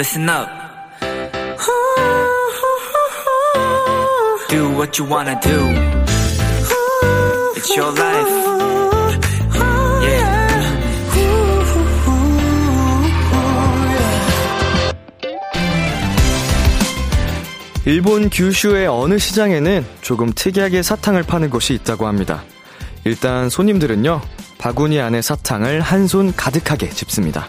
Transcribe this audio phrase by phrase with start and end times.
[0.00, 0.48] listen up.
[4.48, 5.58] Do what you wanna do.
[7.54, 8.30] It's your life.
[10.02, 10.40] Yeah.
[17.84, 22.42] 일본 규슈의 어느 시장에는 조금 특이하게 사탕을 파는 곳이 있다고 합니다.
[23.04, 24.22] 일단 손님들은요,
[24.56, 27.48] 바구니 안에 사탕을 한 손 가득하게 집습니다.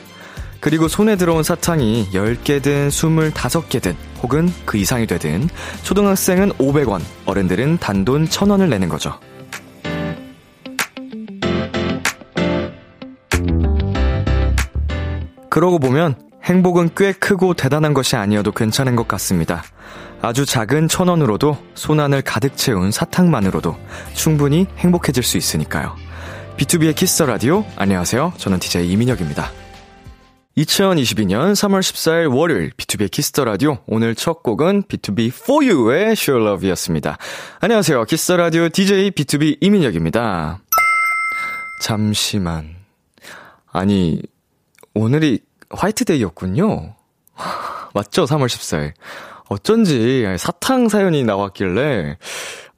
[0.62, 5.50] 그리고 손에 들어온 사탕이 10개든 25개든 혹은 그 이상이 되든
[5.82, 9.20] 초등학생은 500원, 어른들은 단돈 1000원을 내는 거죠.
[15.50, 19.64] 그러고 보면 행복은 꽤 크고 대단한 것이 아니어도 괜찮은 것 같습니다.
[20.22, 23.76] 아주 작은 천 원으로도 손안을 가득 채운 사탕만으로도
[24.14, 25.96] 충분히 행복해질 수 있으니까요.
[26.58, 28.34] BTOB의 키스 더 라디오 안녕하세요.
[28.38, 29.61] 저는 DJ 이민혁입니다.
[30.58, 36.46] 2022년 3월 14일 월요일 BTOB의 키스 더 라디오 오늘 첫 곡은 BTOB 4U의 Show Your
[36.46, 37.18] Love이었습니다.
[37.62, 38.04] 안녕하세요.
[38.04, 40.60] 키스 더 라디오 DJ BTOB 이민혁입니다.
[41.84, 42.76] 잠시만.
[43.72, 44.22] 아니
[44.94, 46.96] 오늘이 화이트데이였군요.
[47.94, 48.26] 맞죠?
[48.26, 48.92] 3월 14일.
[49.48, 52.18] 어쩐지 사탕 사연이 나왔길래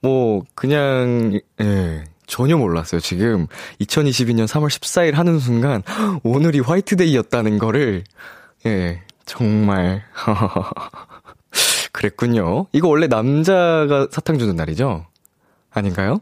[0.01, 2.03] 뭐 그냥 예,
[2.33, 2.99] 전혀 몰랐어요.
[2.99, 3.45] 지금
[3.79, 5.83] 2022년 3월 14일 하는 순간
[6.23, 8.03] 오늘이 화이트데이였다는 거를
[8.65, 10.01] 예, 정말
[11.93, 12.65] 그랬군요.
[12.71, 15.05] 이거 원래 남자가 사탕 주는 날이죠?
[15.69, 16.21] 아닌가요?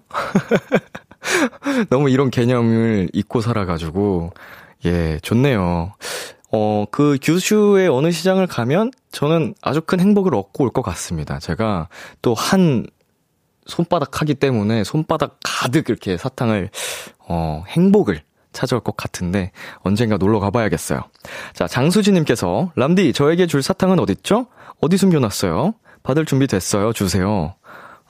[1.90, 4.34] 너무 이런 개념을 잊고 살아가지고
[4.84, 5.94] 예, 좋네요.
[6.52, 11.40] 어, 그 규슈의 어느 시장을 가면 저는 아주 큰 행복을 얻고 올 것 같습니다.
[11.40, 11.88] 제가
[12.22, 12.86] 또 한
[13.66, 16.70] 손바닥 하기 때문에 손바닥 가득 이렇게 사탕을,
[17.20, 18.22] 어, 행복을
[18.54, 21.02] 찾아올 것 같은데 언젠가 놀러 가봐야겠어요.
[21.54, 24.48] 자, 장수진님께서 람디 저에게 줄 사탕은 어딨죠?
[24.82, 25.74] 어디 숨겨놨어요?
[26.04, 26.94] 받을 준비 됐어요.
[26.94, 27.56] 주세요.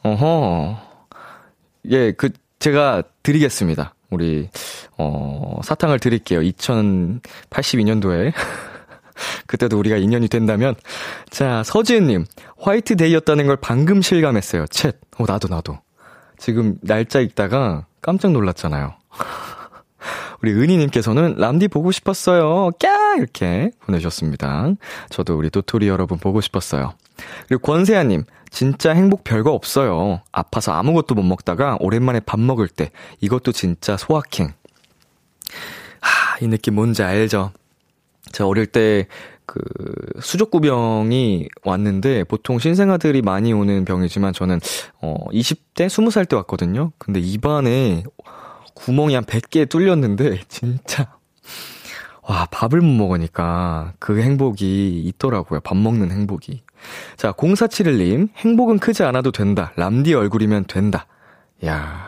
[0.03, 0.77] 어허.
[1.91, 3.93] 예, 그 제가 드리겠습니다.
[4.09, 4.49] 우리
[4.97, 6.41] 어 사탕을 드릴게요.
[6.41, 8.33] 2082년도에
[9.47, 10.75] 그때도 우리가 인연이 된다면
[11.29, 12.25] 자 서지은님
[12.59, 14.65] 화이트데이였다는 걸 방금 실감했어요.
[14.65, 14.95] 챗.
[15.17, 15.79] 어 나도 나도.
[16.37, 18.95] 지금 날짜 읽다가 깜짝 놀랐잖아요.
[20.41, 22.71] 우리 은희님께서는 람디 보고 싶었어요.
[22.79, 23.17] 꺄!
[23.19, 24.71] 이렇게 보내주셨습니다.
[25.09, 26.93] 저도 우리 도토리 여러분 보고 싶었어요.
[27.47, 30.21] 그리고 권세아님, 진짜 행복 별거 없어요.
[30.31, 34.53] 아파서 아무것도 못 먹다가 오랜만에 밥 먹을 때 이것도 진짜 소확행.
[36.01, 37.51] 하, 이 느낌 뭔지 알죠?
[38.31, 39.07] 제가 어릴 때
[39.51, 39.59] 그
[40.21, 44.61] 수족구병이 왔는데 보통 신생아들이 많이 오는 병이지만 저는
[45.01, 46.93] 어 20대 20살 때 왔거든요.
[46.97, 48.03] 근데 입안에
[48.73, 51.17] 구멍이 한 100개 뚫렸는데 진짜
[52.21, 55.59] 와, 밥을 못 먹으니까 그 행복이 있더라고요.
[55.59, 56.63] 밥 먹는 행복이.
[57.17, 59.73] 자, 0471님, 행복은 크지 않아도 된다.
[59.75, 61.07] 람디 얼굴이면 된다.
[61.65, 62.07] 야,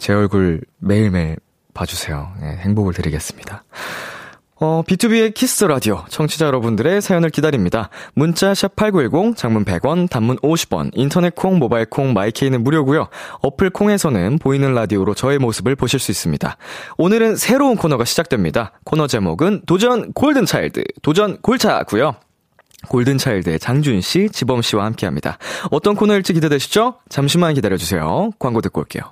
[0.00, 1.36] 제 얼굴 매일매일
[1.72, 2.32] 봐주세요.
[2.40, 3.62] 네, 행복을 드리겠습니다.
[4.64, 7.90] 어, B2B의 키스 라디오 청취자 여러분들의 사연을 기다립니다.
[8.14, 13.08] 문자 샵 8910 장문 100원, 단문 50원, 인터넷 콩, 모바일 콩, my K는 무료고요.
[13.40, 16.56] 어플 콩에서는 보이는 라디오로 저의 모습을 보실 수 있습니다.
[16.96, 18.70] 오늘은 새로운 코너가 시작됩니다.
[18.84, 22.14] 코너 제목은 도전 Golden Child, 도전 골차고요.
[22.86, 25.38] Golden Child의 장준 씨, 지범 씨와 함께 합니다.
[25.72, 26.98] 어떤 코너일지 기대되시죠?
[27.08, 28.30] 잠시만 기다려 주세요.
[28.38, 29.02] 광고 듣고 올게요.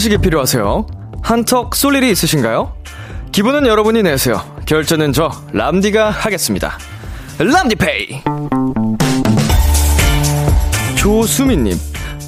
[0.00, 0.86] 간식이 필요하세요?
[1.20, 2.72] 한턱 쏠 일이 있으신가요?
[3.32, 4.40] 기분은 여러분이 내세요.
[4.64, 6.78] 결제는 저 람디가 하겠습니다.
[7.38, 8.22] 람디페이.
[10.96, 11.78] 조수민님.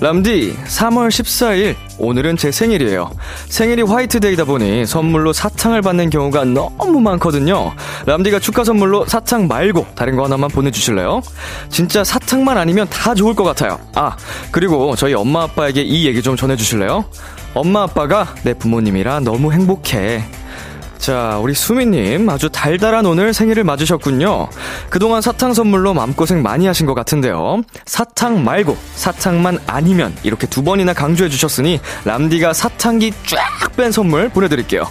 [0.02, 3.10] 람디, 3월 14일, 오늘은 제 생일이에요.
[3.46, 7.72] 생일이 화이트데이다 보니 선물로 사탕을 받는 경우가 너무 많거든요.
[8.04, 11.22] 람디가 축하 선물로 사탕 말고 다른 거 하나만 보내주실래요?
[11.70, 13.78] 진짜 사탕만 아니면 다 좋을 것 같아요.
[13.94, 14.16] 아,
[14.50, 17.04] 그리고 저희 엄마 아빠에게 이 얘기 좀 전해주실래요?
[17.54, 20.24] 엄마 아빠가 내 부모님이라 너무 행복해.
[20.98, 24.48] 자, 우리 수미님 아주 달달한 오늘 생일을 맞으셨군요.
[24.88, 27.62] 그동안 사탕 선물로 마음고생 많이 하신 것 같은데요.
[27.86, 34.86] 사탕 말고 사탕만 아니면 이렇게 두 번이나 강조해 주셨으니 람디가 사탕기 쫙 뺀 선물 보내드릴게요.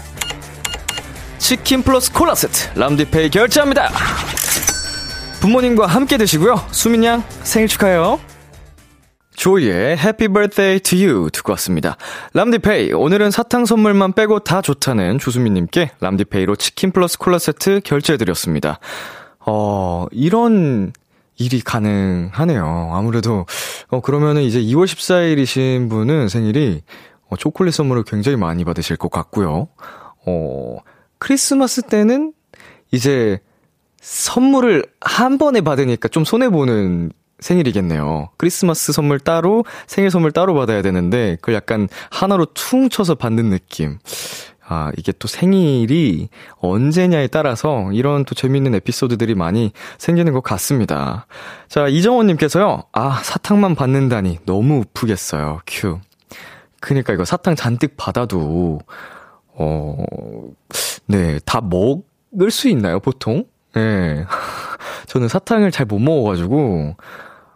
[1.37, 3.89] 치킨 플러스 콜라 세트 람디페이 결제합니다.
[5.39, 6.61] 부모님과 함께 드시고요.
[6.71, 8.19] 수민 양 생일 축하해요.
[9.41, 11.97] 조이의 Happy Birthday to You 듣고 왔습니다.
[12.35, 18.77] 람디페이, 오늘은 사탕 선물만 빼고 다 좋다는 조수민님께 람디페이로 치킨 플러스 콜라 세트 결제해드렸습니다.
[19.39, 20.93] 어, 이런
[21.37, 22.91] 일이 가능하네요.
[22.93, 23.47] 아무래도,
[23.87, 26.83] 어, 그러면은 이제 2월 14일이신 분은 생일이
[27.27, 29.69] 어, 초콜릿 선물을 굉장히 많이 받으실 것 같고요.
[30.23, 30.77] 어,
[31.17, 32.33] 크리스마스 때는
[32.91, 33.39] 이제
[34.01, 37.11] 선물을 한 번에 받으니까 좀 손해보는
[37.41, 38.29] 생일이겠네요.
[38.37, 43.97] 크리스마스 선물 따로, 생일 선물 따로 받아야 되는데, 그걸 약간 하나로 퉁 쳐서 받는 느낌.
[44.73, 46.29] 아, 이게 또 생일이
[46.59, 51.25] 언제냐에 따라서 이런 또 재밌는 에피소드들이 많이 생기는 것 같습니다.
[51.67, 55.59] 자, 이정원님께서요, 아, 사탕만 받는다니 너무 우프겠어요.
[55.67, 55.99] 큐.
[56.79, 58.79] 그니까 이거 사탕 잔뜩 받아도,
[59.53, 59.97] 어,
[61.05, 63.43] 네, 다 먹을 수 있나요, 보통?
[63.75, 63.79] 예.
[63.79, 64.25] 네.
[65.07, 66.95] 저는 사탕을 잘 못 먹어가지고,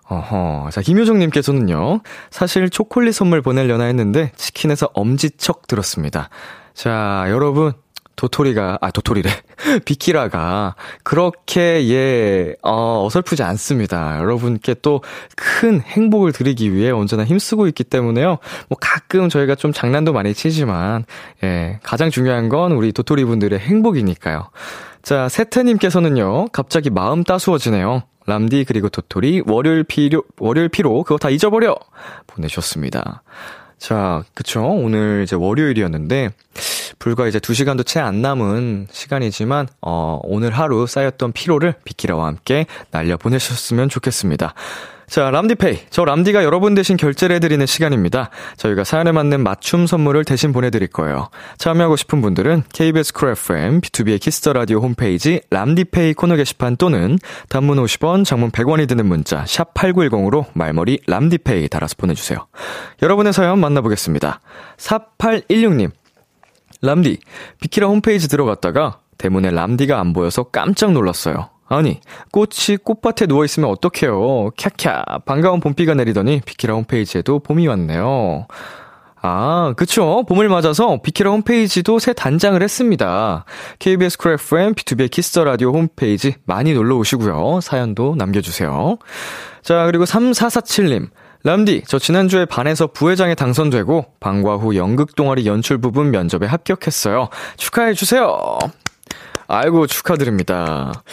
[0.08, 0.70] 어허.
[0.72, 6.30] 자, 김효정님께서는요, 사실 초콜릿 선물 보내려나 했는데, 치킨에서 엄지척 들었습니다.
[6.76, 7.74] 자, 여러분,
[8.16, 9.30] 도토리가, 아, 도토리래.
[9.84, 14.20] 비키라가 그렇게, 예, 어, 어설프지 않습니다.
[14.20, 15.02] 여러분께 또
[15.36, 18.38] 큰 행복을 드리기 위해 언제나 힘쓰고 있기 때문에요.
[18.70, 21.06] 뭐 가끔 저희가 좀 장난도 많이 치지만,
[21.44, 24.50] 예, 가장 중요한 건 우리 도토리 분들의 행복이니까요.
[25.06, 28.02] 자, 세태님께서는요, 갑자기 마음 따스워지네요.
[28.26, 31.76] 람디 그리고 도토리 월요일 피로 월요일 피로 그거 다 잊어버려
[32.26, 33.22] 보내셨습니다.
[33.78, 34.64] 자, 그쵸.
[34.64, 36.32] 오늘 이제 월요일이었는데,
[36.98, 43.90] 불과 이제 2시간도 채 안 남은 시간이지만, 어, 오늘 하루 쌓였던 피로를 비키라와 함께 날려보내셨으면
[43.90, 44.56] 좋겠습니다.
[45.08, 45.80] 자, 람디페이.
[45.90, 48.30] 저 람디가 여러분 대신 결제를 해드리는 시간입니다.
[48.58, 51.30] 저희가 사연에 맞는 맞춤 선물을 대신 보내드릴 거예요.
[51.58, 57.20] 참여하고 싶은 분들은 KBS 쿨 FM, B2B의 키스터 라디오 홈페이지 람디페이 코너 게시판 또는
[57.50, 62.48] 단문 50원, 장문 100원이 드는 문자 샵 8910으로 말머리 람디페이 달아서 보내주세요.
[63.02, 64.40] 여러분의 사연 만나보겠습니다.
[64.78, 65.92] 4816님.
[66.82, 67.20] 람디,
[67.62, 71.55] 비키라 홈페이지 들어갔다가 대문에 람디가 안 보여서 깜짝 놀랐어요.
[71.68, 72.00] 아니,
[72.32, 74.52] 꽃이 꽃밭에 누워있으면 어떡해요.
[74.52, 75.26] 캬캬.
[75.26, 78.48] 반가운 봄비가 내리더니 비키라 홈페이지에도 봄이 왔네요.
[79.28, 80.24] 아, 그쵸.
[80.28, 83.46] 봄을 맞아서 비키라 홈페이지도 새 단장을 했습니다.
[83.80, 87.62] KBS 쿨 FM, B2B의 키스터 라디오 홈페이지 많이 놀러 오시고요.
[87.62, 88.98] 사연도 남겨주세요.
[89.64, 91.10] 자, 그리고 3447님.
[91.44, 97.30] 람디, 저 지난주에 반에서 부회장에 당선되고 방과 후 연극 동아리 연출 부분 면접에 합격했어요.
[97.58, 98.58] 축하해 주세요.
[99.48, 101.04] 아이고, 축하드립니다.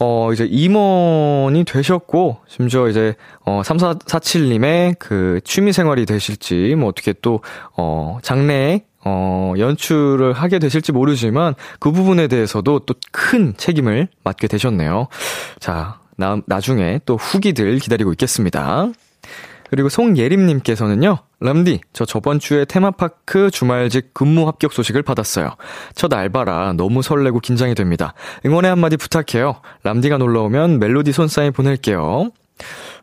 [0.00, 3.14] 어, 이제 임원이 되셨고, 심지어 이제,
[3.44, 7.40] 어, 3447님의 그 취미 생활이 되실지, 뭐 어떻게 또,
[7.76, 15.08] 어, 장래에, 어, 연출을 하게 되실지 모르지만, 그 부분에 대해서도 또 큰 책임을 맡게 되셨네요.
[15.60, 18.88] 자, 나, 나중에 또 후기들 기다리고 있겠습니다.
[19.70, 25.50] 그리고 송예림님께서는요, 람디, 저 저번 주에 테마파크 주말직 근무 합격 소식을 받았어요.
[25.94, 28.14] 첫 알바라 너무 설레고 긴장이 됩니다.
[28.46, 29.60] 응원의 한마디 부탁해요.
[29.84, 32.30] 람디가 놀러 오면 멜로디 손사인 보낼게요.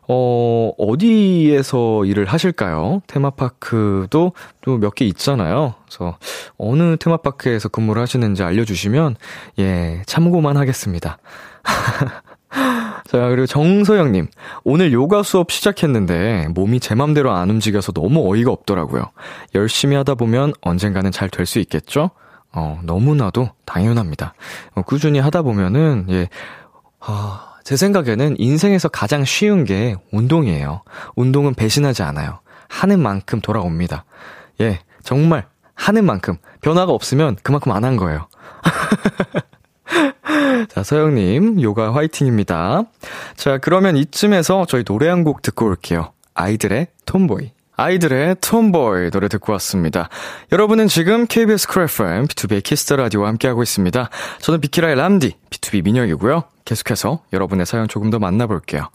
[0.08, 3.00] 어, 어디에서 일을 하실까요?
[3.06, 5.74] 테마파크도 또 몇 개 있잖아요.
[5.86, 6.18] 그래서
[6.58, 9.16] 어느 테마파크에서 근무를 하시는지 알려주시면,
[9.58, 11.18] 예, 참고만 하겠습니다.
[13.06, 14.26] 자, 그리고 정서영님.
[14.64, 19.10] 오늘 요가 수업 시작했는데 몸이 제 맘대로 안 움직여서 너무 어이가 없더라고요.
[19.54, 22.10] 열심히 하다 보면 언젠가는 잘 될 수 있겠죠?
[22.52, 24.34] 어, 너무나도 당연합니다.
[24.74, 26.28] 어, 꾸준히 하다 보면은, 예,
[27.06, 30.82] 어, 제 생각에는 인생에서 가장 쉬운 게 운동이에요.
[31.16, 32.40] 운동은 배신하지 않아요.
[32.68, 34.04] 하는 만큼 돌아옵니다.
[34.62, 38.26] 예, 정말 하는 만큼 변화가 없으면 그만큼 안 한 거예요.
[40.68, 42.84] 자, 서영님, 요가 화이팅입니다.
[43.36, 46.12] 자, 그러면 이쯤에서 저희 노래 한 곡 듣고 올게요.
[46.34, 47.50] 아이들의 톰보이.
[47.78, 50.08] 아이들의 TOMBOY 노래 듣고 왔습니다.
[50.52, 54.08] 여러분은 지금 KBS 크래프엠 B2B의 키스터 라디오와 함께하고 있습니다.
[54.40, 56.44] 저는 비키라의 람디, BTOB 민혁이고요.
[56.64, 58.88] 계속해서 여러분의 사연 조금 더 만나볼게요.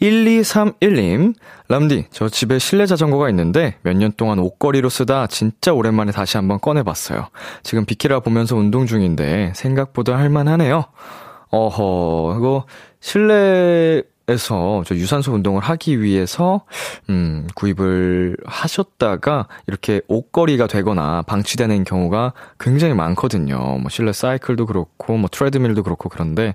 [0.00, 1.34] 1231님,
[1.68, 6.60] 람디, 저 집에 실내 자전거가 있는데 몇 년 동안 옷걸이로 쓰다 진짜 오랜만에 다시 한번
[6.60, 7.28] 꺼내봤어요.
[7.62, 10.84] 지금 비키라 보면서 운동 중인데 생각보다 할만하네요.
[11.50, 12.66] 어허, 이거
[13.00, 16.62] 실내 에서 저 유산소 운동을 하기 위해서
[17.10, 23.58] 음 구입을 하셨다가 이렇게 옷걸이가 되거나 방치되는 경우가 굉장히 많거든요.
[23.58, 26.54] 뭐 실내 사이클도 그렇고 뭐 트레드밀도 그렇고 그런데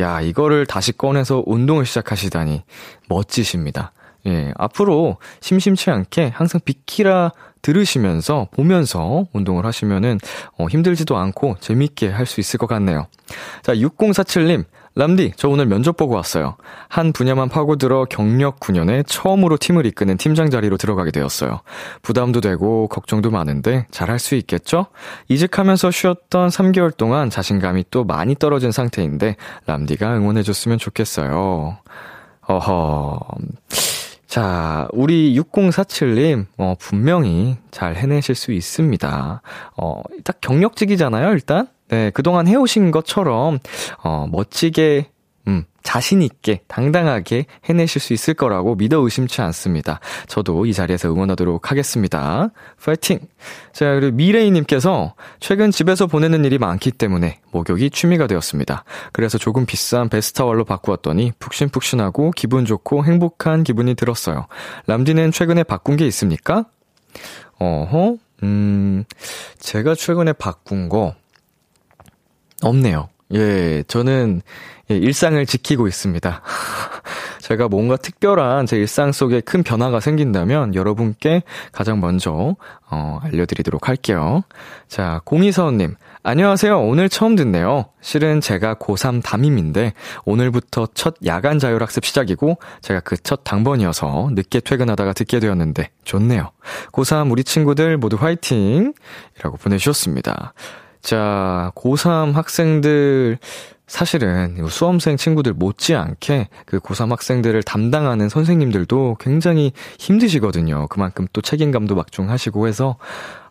[0.00, 2.62] 야 이거를 다시 꺼내서 운동을 시작하시다니
[3.08, 3.92] 멋지십니다.
[4.26, 10.18] 예, 앞으로 심심치 않게 항상 비키라 들으시면서 보면서 운동을 하시면은
[10.58, 13.06] 어, 힘들지도 않고 재밌게 할 수 있을 것 같네요.
[13.62, 14.64] 자, 6047님.
[14.94, 16.56] 람디, 저 오늘 면접 보고 왔어요.
[16.88, 21.60] 한 분야만 파고들어 경력 9년에 처음으로 팀을 이끄는 팀장 자리로 들어가게 되었어요.
[22.02, 24.86] 부담도 되고 걱정도 많은데 잘할 수 있겠죠?
[25.28, 31.78] 이직하면서 쉬었던 3개월 동안 자신감이 또 많이 떨어진 상태인데 람디가 응원해줬으면 좋겠어요.
[32.46, 33.20] 어허.
[34.26, 39.42] 자, 우리 6047님, 어, 분명히 잘 해내실 수 있습니다.
[39.76, 41.68] 어, 딱 경력직이잖아요, 일단?
[41.92, 43.58] 네, 그동안 해오신 것처럼,
[44.02, 45.10] 어, 멋지게,
[45.46, 50.00] 음, 자신있게, 당당하게 해내실 수 있을 거라고 믿어 의심치 않습니다.
[50.26, 52.48] 저도 이 자리에서 응원하도록 하겠습니다.
[52.82, 53.18] 파이팅!
[53.74, 58.84] 자, 그리고 미레이님께서 최근 집에서 보내는 일이 많기 때문에 목욕이 취미가 되었습니다.
[59.12, 64.46] 그래서 조금 비싼 베스타월로 바꾸었더니 푹신푹신하고 기분 좋고 행복한 기분이 들었어요.
[64.86, 66.64] 람디는 최근에 바꾼 게 있습니까?
[67.58, 69.04] 어허, 음,
[69.58, 71.14] 제가 최근에 바꾼 거,
[72.62, 73.08] 없네요.
[73.34, 74.42] 예, 저는
[74.90, 76.42] 예, 일상을 지키고 있습니다.
[77.40, 81.42] 제가 뭔가 특별한 제 일상 속에 큰 변화가 생긴다면 여러분께
[81.72, 82.56] 가장 먼저
[82.88, 84.42] 어, 알려드리도록 할게요.
[84.86, 85.96] 자, 공이서원님.
[86.22, 86.80] 안녕하세요.
[86.80, 87.86] 오늘 처음 듣네요.
[88.00, 89.92] 실은 제가 고3 담임인데
[90.24, 96.50] 오늘부터 첫 야간 자율학습 시작이고 제가 그 첫 당번이어서 늦게 퇴근하다가 듣게 되었는데 좋네요.
[96.92, 98.92] 고3 우리 친구들 모두 화이팅!
[99.38, 100.54] 이라고 보내주셨습니다.
[101.02, 103.38] 자, 고3 학생들,
[103.88, 110.86] 사실은 수험생 친구들 못지않게 그 고3 학생들을 담당하는 선생님들도 굉장히 힘드시거든요.
[110.88, 112.96] 그만큼 또 책임감도 막중하시고 해서,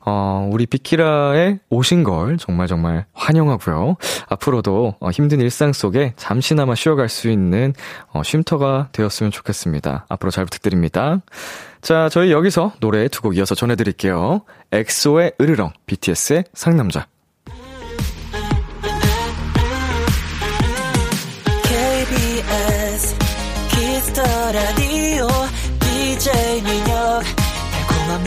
[0.04, 3.98] 어, 우리 비키라에 오신 걸 정말 정말 환영하고요.
[4.30, 7.74] 앞으로도 어, 힘든 일상 속에 잠시나마 쉬어갈 수 있는
[8.12, 10.06] 어, 쉼터가 되었으면 좋겠습니다.
[10.10, 11.20] 앞으로 잘 부탁드립니다.
[11.82, 14.42] 자, 저희 여기서 노래 두 곡 이어서 전해드릴게요.
[14.72, 17.06] 엑소의 으르렁, BTS의 상남자.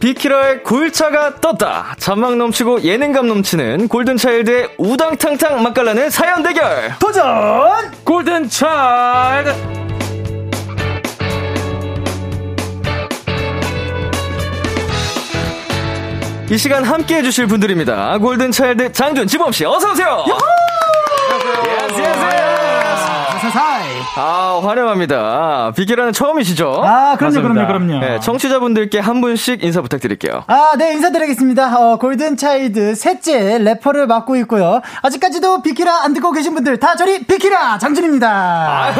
[0.00, 1.94] 비키라의 골차가 떴다.
[1.98, 6.94] 잔망 넘치고 예능감 넘치는 골든차일드의 우당탕탕 맛깔나는 사연 대결.
[6.98, 7.92] 도전!
[8.02, 9.54] 골든차일드!
[16.50, 18.18] 이 시간 함께 해주실 분들입니다.
[18.18, 20.24] 골든차일드 장준, 지범씨, 어서오세요!
[23.50, 23.86] 사사사이.
[24.16, 25.72] 아, 환영합니다.
[25.76, 26.82] 비키라는 처음이시죠?
[26.84, 27.66] 아, 그럼요, 그럼요, 맞습니다.
[27.66, 28.00] 그럼요.
[28.00, 30.44] 네, 청취자분들께 한 분씩 인사 부탁드릴게요.
[30.46, 31.78] 아, 네, 인사드리겠습니다.
[31.78, 34.80] 어, 골든차일드 셋째 래퍼를 맡고 있고요.
[35.02, 38.28] 아직까지도 비키라 안 듣고 계신 분들 다 저리 비키라 장준입니다.
[38.28, 38.94] 아유,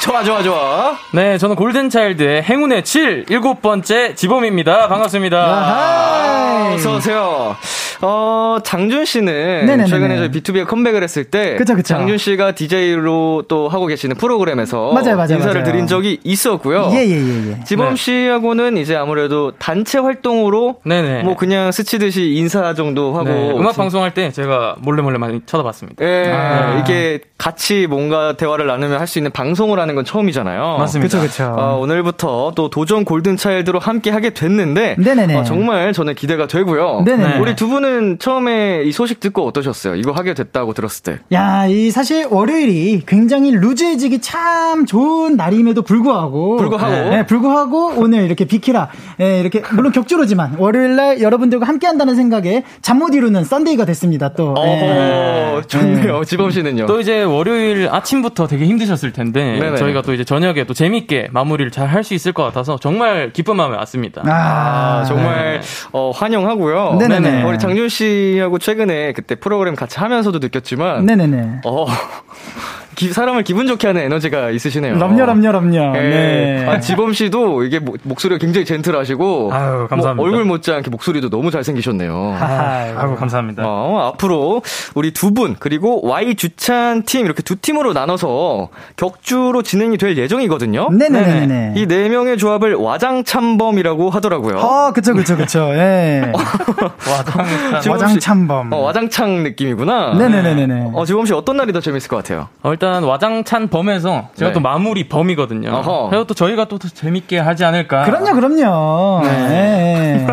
[0.00, 0.96] 좋아, 좋아, 좋아.
[1.12, 4.88] 네, 저는 골든차일드의 행운의 7, 일곱 번째 지범입니다.
[4.88, 6.72] 반갑습니다.
[6.74, 7.56] 어서오세요.
[8.02, 9.32] 어, 장준 씨는
[9.66, 9.86] 네네네네.
[9.88, 11.94] 최근에 저희 B2B에 컴백을 했을 때 그쵸, 그쵸.
[11.94, 15.64] 장준 씨가 DJ로 또 하고 계시는 프로그램에서 맞아요, 맞아요, 인사를 맞아요.
[15.64, 16.90] 드린 적이 있었고요.
[16.92, 17.64] 예, 예, 예, 예.
[17.64, 17.96] 지범 네.
[17.96, 21.22] 씨하고는 이제 아무래도 단체 활동으로 네네.
[21.22, 26.04] 뭐 그냥 스치듯이 인사 정도 하고 네, 음악 방송할 때 제가 몰래 몰래 많이 쳐다봤습니다.
[26.04, 26.78] 예, 아.
[26.78, 30.76] 이게 같이 뭔가 대화를 나누면 할수 있는 방송을 하는 건 처음이잖아요.
[30.78, 31.20] 맞습니다.
[31.20, 31.54] 그쵸.
[31.56, 35.36] 어, 오늘부터 또 도전 골든 차일드로 함께 하게 됐는데 네네네.
[35.36, 37.02] 어, 정말 저는 기대가 되고요.
[37.04, 37.38] 네네.
[37.38, 39.96] 우리 두 분은 처음에 이 소식 듣고 어떠셨어요?
[39.96, 41.18] 이거 하게 됐다고 들었을 때.
[41.32, 47.10] 야, 이 사실 월요일이 굉장히 루즈해지기 참 좋은 날임에도 불구하고 불구하고.
[47.10, 48.88] 네, 불구하고 오늘 이렇게 비키라
[49.20, 54.30] 예, 이렇게 물론 격주로지만 월요일 날 여러분들과 함께 한다는 생각에 잠 못 이루는 썬데이가 됐습니다.
[54.32, 54.54] 또.
[54.56, 55.60] 어, 예.
[55.68, 56.24] 좋네요.
[56.24, 56.86] 지범 씨는요?
[56.86, 59.76] 또 이제 월요일 아침부터 되게 힘드셨을 텐데 네네.
[59.76, 63.56] 저희가 또 이제 저녁에 또 재밌게 마무리를 잘 할 수 있을 것 같아서 정말 기쁜
[63.56, 64.22] 마음에 왔습니다.
[64.26, 65.66] 아, 정말 네.
[65.92, 66.96] 어, 환영하고요.
[67.00, 67.42] 네네네.
[67.44, 71.60] 우리 장준 씨하고 최근에 그때 프로그램 같이 하면서도 느꼈지만 네네네.
[71.64, 71.86] 어,
[72.96, 74.98] 기, 사람을 기분 좋게 하는 에너지가 있으시네요.
[74.98, 75.92] 럼요, 럼요, 럼요.
[75.92, 76.00] 네.
[76.00, 76.66] 네.
[76.66, 79.50] 아, 지범 씨도 이게 목, 목소리가 굉장히 젠틀하시고.
[79.52, 80.14] 아유, 감사합니다.
[80.14, 82.36] 뭐 얼굴 못지않게 목소리도 너무 잘생기셨네요.
[82.40, 83.62] 아유, 감사합니다.
[83.66, 84.62] 어, 앞으로
[84.94, 90.88] 우리 두 분, 그리고 Y 주찬 팀, 이렇게 두 팀으로 나눠서 격주로 진행이 될 예정이거든요.
[90.90, 91.74] 네네네 네.
[91.76, 94.56] 이네 명의 조합을 와장참범이라고 하더라고요.
[94.56, 95.68] 어, 그쵸, 그쵸, 그쵸.
[95.74, 96.32] 예.
[97.10, 97.92] 와장창.
[97.92, 98.72] 와장참범.
[98.72, 100.14] 어, 와장창 느낌이구나.
[100.14, 100.92] 네네네네네.
[100.94, 102.48] 어, 지범 씨 어떤 날이 더 재밌을 것 같아요?
[102.62, 104.52] 어, 일단 와장찬 범에서 제가 네.
[104.52, 105.70] 또 마무리 범이거든요.
[105.70, 106.08] 어허.
[106.10, 108.04] 그래서 또 저희가 또더 재밌게 하지 않을까.
[108.04, 109.22] 그럼요, 그럼요.
[109.24, 110.26] 네.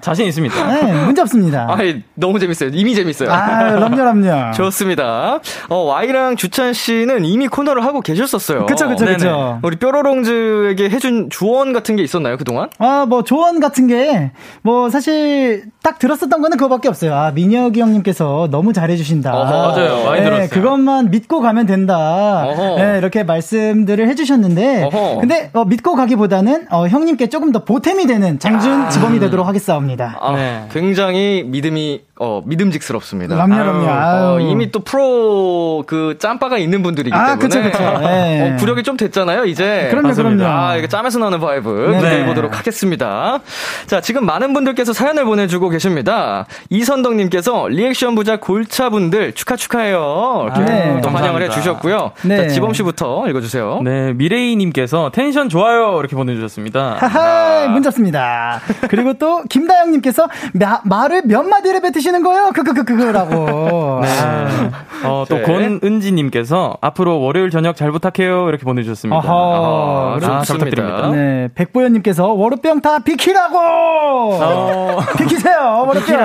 [0.00, 0.66] 자신 있습니다.
[0.66, 1.66] 네, 문제 없습니다.
[1.70, 2.70] 아이, 너무 재밌어요.
[2.72, 3.30] 이미 재밌어요.
[3.30, 4.52] 아, 럼요, 럼요.
[4.54, 5.40] 좋습니다.
[5.68, 8.66] 어, Y랑 주찬 씨는 이미 코너를 하고 계셨었어요.
[8.66, 9.16] 그쵸, 그쵸, 네네.
[9.18, 9.58] 그쵸.
[9.62, 12.68] 우리 뾰로롱즈에게 해준 조언 같은 게 있었나요, 그동안?
[12.78, 17.14] 아, 뭐, 조언 같은 게, 뭐, 사실, 딱 들었었던 거는 그거밖에 없어요.
[17.14, 19.34] 아, 민혁이 형님께서 너무 잘해주신다.
[19.34, 20.04] 어허, 맞아요.
[20.04, 20.48] 많이 들었어요.
[20.48, 22.44] 그것만 믿고 가면 된다.
[22.76, 25.18] 네, 이렇게 말씀들을 해주셨는데, 어허.
[25.20, 29.60] 근데, 어, 믿고 가기보다는, 어, 형님께 조금 더 보탬이 되는 장준 지범이 되도록 하겠
[29.90, 30.18] 사옵니다.
[30.20, 30.68] 아, 네.
[30.70, 33.34] 굉장히 믿음이, 어, 믿음직스럽습니다.
[33.34, 33.86] 그럼요, 그럼요.
[33.86, 34.50] 어, 아유.
[34.50, 37.82] 이미 또 프로 그 짬바가 있는 분들이기 아, 때문에 그쵸, 그쵸.
[38.00, 38.52] 네.
[38.52, 40.44] 어, 구력이 좀 됐잖아요 이제 그럼요, 맞습니다.
[40.44, 40.60] 그럼요.
[40.60, 41.96] 아 이게 짬에서 나는 vibe 네.
[41.96, 43.40] 기대해 보도록 하겠습니다
[43.86, 51.00] 자 지금 많은 분들께서 사연을 보내주고 계십니다 이선덕님께서 리액션 부자 골차분들 축하 축하해요 이렇게 네.
[51.02, 51.40] 또 환영을.
[51.42, 52.36] 해주셨고요 네.
[52.36, 56.96] 자 지범씨부터 읽어주세요 네, 미레이님께서 텐션 좋아요 이렇게 보내주셨습니다.
[56.98, 58.60] 하하, 문제 없습니다.
[58.88, 62.50] 그리고 또, 김다영님께서, 마, 말을 몇 마디를 뱉으시 는 거예요?
[62.54, 64.00] 크크크크크라고.
[64.04, 64.70] 아.
[65.04, 65.42] 어, 또 네.
[65.42, 69.16] 권은지님께서 앞으로 월요일 저녁 잘 부탁해요 이렇게 보내주셨습니다.
[69.18, 70.16] 어허.
[70.22, 70.58] 아, 잘.
[70.58, 71.10] 부탁드립니다.
[71.10, 73.58] 네, 백보현님께서 월요병 다 비키라고!
[73.58, 76.16] 어, 비키세요, 월요병!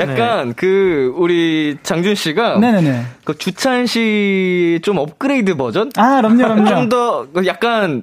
[0.00, 3.02] 약간 그 우리 장준 씨가 네네네.
[3.24, 6.66] 그 주찬 씨 좀 업그레이드 버전 아, 그럼요, 그럼요.
[6.66, 8.02] 좀 더 약간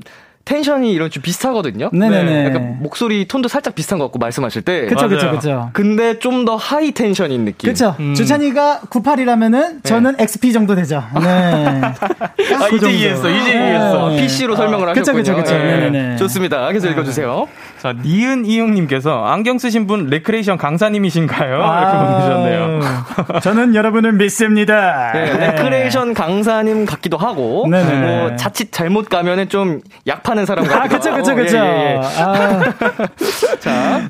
[0.49, 1.89] 텐션이 이런 좀 비슷하거든요.
[1.93, 2.45] 네네네.
[2.45, 4.87] 약간 목소리 톤도 살짝 비슷한 것 같고 말씀하실 때.
[4.87, 5.37] 그쵸, 그쵸, 맞아요.
[5.37, 5.69] 그쵸.
[5.73, 7.69] 근데 좀 더 high 텐션인 느낌.
[7.69, 7.95] 그쵸.
[7.99, 8.15] 음.
[8.15, 11.03] 주찬이가 98이라면은 저는 XP 정도 되죠.
[11.21, 11.81] 네.
[11.83, 14.09] 아, 이제 이해했어, 이제 이해했어.
[14.09, 14.21] 네.
[14.21, 15.23] PC로 설명을 그쵸, 하셨군요.
[15.23, 15.53] 그쵸, 그쵸.
[15.55, 15.59] 예.
[15.59, 16.15] 네네네.
[16.15, 16.71] 좋습니다.
[16.71, 17.47] 계속 읽어주세요.
[17.81, 21.55] 자, 니은 이응님께서 안경 쓰신 분 레크레이션 강사님이신가요?
[21.57, 23.39] 이렇게 보내주셨네요.
[23.43, 25.11] 저는 여러분을 믿습니다.
[25.13, 25.47] 네, 네.
[25.51, 28.17] 레크레이션 강사님 같기도 하고, 네네네.
[28.17, 31.35] 뭐 자칫 잘못 가면은 좀 약 파는 사람 같기도 아, 그쵸, 그쵸.
[31.35, 31.57] 그쵸.
[31.57, 32.01] 예, 예, 예.
[32.21, 32.61] 아.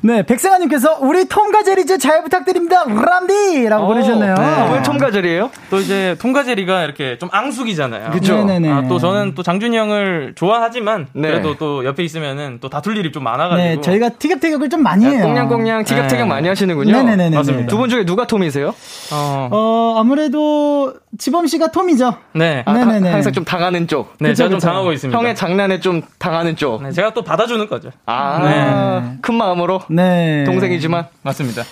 [0.02, 2.84] 네, 백승아님께서 우리 톰과 제리즈 잘 부탁드립니다.
[2.86, 3.84] 람디라고.
[3.84, 5.50] 어, 왜 톰가젤이에요?
[5.70, 8.10] 또 이제 통과제리가 이렇게 좀 앙숙이잖아요.
[8.10, 8.36] 그쵸.
[8.44, 8.70] 네네네.
[8.72, 11.28] 아, 또 저는 또 장준이 형을 좋아하지만 네.
[11.28, 15.22] 그래도 또 옆에 있으면은 또 다툴 일이 좀 많아가지고 네, 저희가 티격태격을 좀 많이 해요.
[15.22, 16.28] 꽁냥꽁냥 티격태격 네.
[16.28, 16.92] 많이 하시는군요.
[16.92, 17.36] 네네네네.
[17.36, 17.66] 맞습니다.
[17.68, 18.74] 두 분 중에 누가 톰이세요?
[19.12, 22.14] 어, 어, 아무래도 지범 씨가 톰이죠.
[22.34, 22.62] 네.
[22.66, 23.08] 아, 네네네.
[23.08, 24.12] 하- 항상 좀 당하는 쪽.
[24.20, 24.68] 네, 그쵸, 제가 좀 그쵸.
[24.68, 25.18] 당하고 있습니다.
[25.18, 26.82] 형의 장난에 좀 당하는 쪽.
[26.82, 27.90] 네, 제가 또 받아주는 거죠.
[28.04, 29.18] 아, 네.
[29.22, 29.80] 큰 마음으로.
[29.88, 30.44] 네.
[30.44, 31.06] 동생이지만.
[31.22, 31.62] 맞습니다.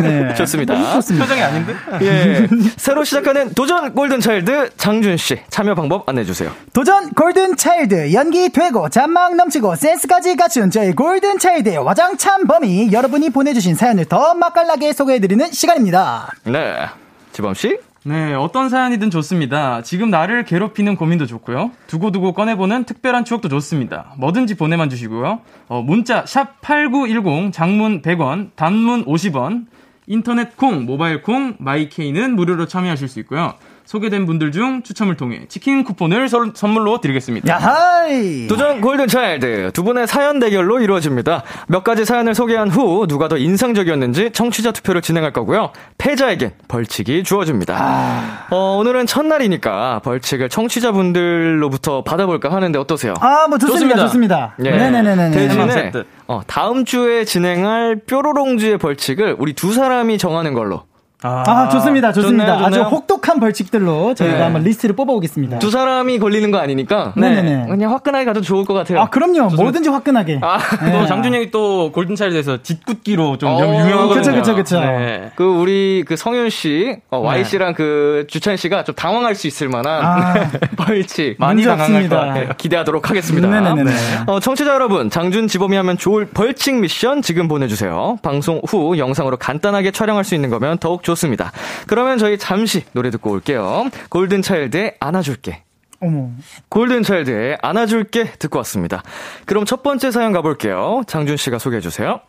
[0.00, 0.32] 네.
[0.38, 0.74] 좋습니다.
[0.74, 1.74] 표정이 아닌데?
[2.00, 2.46] 예.
[2.78, 5.40] 새로 시작하는 도전 골든차일드 장준씨.
[5.50, 6.52] 참여 방법 안내해주세요.
[6.72, 13.30] 도전 골든 차일드 연기 되고 잔망 넘치고 센스까지 갖춘 저희 골든 차일드의 와장참 범이 여러분이
[13.30, 16.30] 보내주신 사연을 더 맛깔나게 소개해드리는 시간입니다.
[16.44, 16.86] 네.
[17.32, 17.78] 지범씨?
[18.04, 19.82] 네, 어떤 사연이든 좋습니다.
[19.82, 21.70] 지금 나를 괴롭히는 고민도 좋고요.
[21.86, 24.14] 두고두고 꺼내보는 특별한 추억도 좋습니다.
[24.18, 25.40] 뭐든지 보내만 주시고요.
[25.68, 29.66] 어, 문자 샵 8910 장문 100원, 단문 50원,
[30.08, 33.54] 인터넷 콩, 모바일 콩, 마이케이는 무료로 참여하실 수 있고요.
[33.84, 37.52] 소개된 분들 중 추첨을 통해 치킨 쿠폰을 설- 선물로 드리겠습니다.
[37.52, 38.46] 야하이!
[38.48, 41.42] 도전 골든차일드 두 분의 사연 대결로 이루어집니다.
[41.68, 45.72] 몇 가지 사연을 소개한 후 누가 더 인상적이었는지 청취자 투표를 진행할 거고요.
[45.98, 48.46] 패자에겐 벌칙이 주어집니다.
[48.50, 53.14] 어, 오늘은 첫날이니까 벌칙을 청취자분들로부터 받아볼까 하는데 어떠세요?
[53.20, 54.06] 아, 뭐 좋습니다, 좋습니다.
[54.06, 54.54] 좋습니다.
[54.64, 54.70] 예.
[54.70, 55.30] 네네네네.
[55.32, 55.92] 대신에.
[56.28, 60.84] 어, 다음 주에 진행할 뾰로롱즈의 벌칙을 우리 두 사람이 정하는 걸로.
[61.24, 62.46] 아, 좋습니다, 좋습니다.
[62.46, 62.88] 좋네요, 아주 좋네요.
[62.90, 64.42] 혹독 한 벌칙들로 저희가 네.
[64.42, 65.58] 한번 리스트를 뽑아오겠습니다.
[65.58, 67.66] 두 사람이 걸리는 거 아니니까 네네네.
[67.68, 69.00] 그냥 화끈하게 가도 좋을 것 같아요.
[69.00, 69.54] 아, 그럼요.
[69.54, 70.40] 뭐든지 화끈하게.
[70.42, 71.06] 아, 또 네.
[71.06, 74.22] 장준 형이 또 골든차일드에서 짓궂기로 좀 어, 유명하거든요.
[74.22, 74.80] 그쵸, 그쵸, 그쵸.
[74.80, 75.30] 네.
[75.36, 77.44] 그 우리 그 성윤 씨, 어, Y 네.
[77.44, 80.34] 씨랑 그 주찬 씨가 좀 당황할 수 있을 만한 아.
[80.76, 82.48] 벌칙 많이 같아요.
[82.56, 83.48] 기대하도록 하겠습니다.
[83.48, 83.90] 네네네네.
[84.26, 88.18] 어, 청취자 여러분, 장준 지범이 하면 좋을 벌칙 미션 지금 보내주세요.
[88.22, 91.52] 방송 후 영상으로 간단하게 촬영할 수 있는 거면 더욱 좋습니다.
[91.86, 93.84] 그러면 저희 잠시 노래 듣고 올게요.
[94.08, 95.62] 골든차일드의 안아줄게.
[96.00, 96.30] 어머.
[96.68, 99.02] 골든차일드의 안아줄게 듣고 왔습니다.
[99.46, 101.02] 그럼 첫 번째 사연 가볼게요.
[101.06, 102.20] 장준 씨가 소개해 주세요.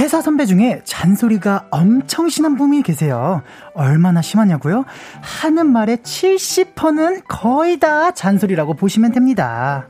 [0.00, 3.42] 회사 선배 중에 잔소리가 엄청 심한 분이 계세요.
[3.74, 4.84] 얼마나 심하냐고요?
[5.22, 9.86] 하는 말의 70%는 거의 다 잔소리라고 보시면 됩니다.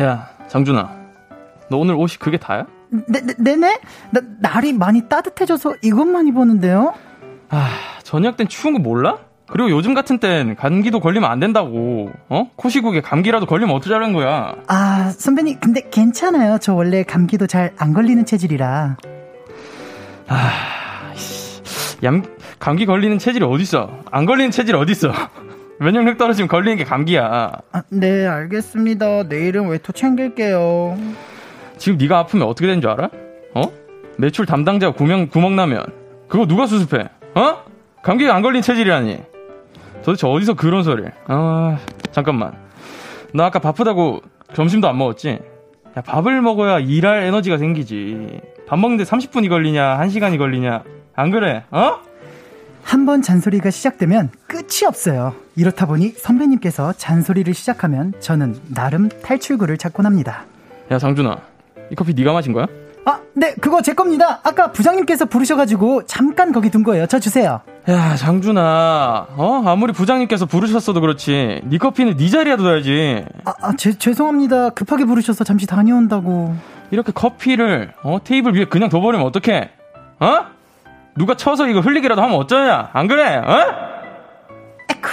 [0.00, 0.90] 야, 장준아.
[1.70, 2.66] 너 오늘 옷이 그게 다야?
[3.08, 3.78] 네, 네, 네네?
[4.10, 6.94] 나, 날이 많이 따뜻해져서 이것만 입었는데요?
[7.50, 7.68] 아,
[8.02, 9.18] 저녁 땐 추운 거 몰라?
[9.46, 12.10] 그리고 요즘 같은 땐 감기도 걸리면 안 된다고.
[12.28, 12.50] 어?
[12.56, 14.54] 코시국에 감기라도 걸리면 어쩌자는 거야.
[14.68, 16.58] 아, 선배님, 근데 괜찮아요.
[16.60, 18.96] 저 원래 감기도 잘 안 걸리는 체질이라.
[20.28, 20.50] 아,
[22.04, 22.22] 얌,
[22.58, 23.90] 감기 걸리는 체질이 어딨어?
[24.10, 25.12] 안 걸리는 체질이 어딨어?
[25.80, 27.50] 면역력 떨어지면 걸리는 게 감기야.
[27.72, 29.24] 아, 네, 알겠습니다.
[29.24, 30.96] 내일은 외투 챙길게요.
[31.78, 33.10] 지금 네가 아프면 어떻게 되는 줄 알아?
[33.54, 33.62] 어?
[34.18, 35.84] 매출 담당자가 구멍, 구멍 나면
[36.28, 37.08] 그거 누가 수습해?
[37.34, 37.64] 어?
[38.02, 39.18] 감기가 안 걸린 체질이라니.
[40.04, 41.10] 도대체 어디서 그런 소리를?
[41.28, 41.78] 아,
[42.12, 42.52] 잠깐만.
[43.32, 44.20] 너 아까 바쁘다고
[44.52, 45.38] 점심도 안 먹었지?
[45.96, 48.40] 야, 밥을 먹어야 일할 에너지가 생기지.
[48.68, 50.82] 밥 먹는데 30분이 걸리냐, 1시간이 걸리냐.
[51.14, 51.64] 안 그래?
[51.70, 51.98] 어?
[52.82, 55.34] 한 번 잔소리가 시작되면 끝이 없어요.
[55.56, 60.44] 이렇다 보니 선배님께서 잔소리를 시작하면 저는 나름 탈출구를 찾곤 합니다.
[60.90, 61.38] 야, 장준아.
[61.90, 62.66] 이 커피 네가 마신 거야?
[63.06, 64.40] 아, 네, 그거 제 겁니다.
[64.42, 67.06] 아까 부장님께서 부르셔가지고 잠깐 거기 둔 거예요.
[67.06, 67.60] 저 주세요.
[67.88, 69.26] 야, 장준아.
[69.36, 69.62] 어?
[69.66, 71.60] 아무리 부장님께서 부르셨어도 그렇지.
[71.64, 73.24] 네 커피는 네 자리에 둬야지.
[73.44, 74.70] 아, 아 제, 죄송합니다.
[74.70, 76.54] 급하게 부르셔서 잠시 다녀온다고.
[76.90, 79.70] 이렇게 커피를 어 테이블 위에 그냥 둬버리면 어떡해?
[80.20, 80.46] 어?
[81.16, 82.90] 누가 쳐서 이거 흘리기라도 하면 어쩌냐?
[82.92, 83.36] 안 그래?
[83.36, 83.58] 어?
[84.90, 85.08] 에쿠,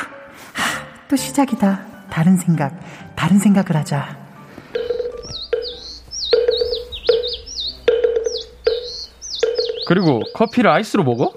[0.53, 1.81] 하, 또 시작이다.
[2.09, 2.73] 다른 생각,
[3.15, 4.20] 다른 생각을 하자.
[9.91, 11.33] 그리고 커피를 아이스로 먹어?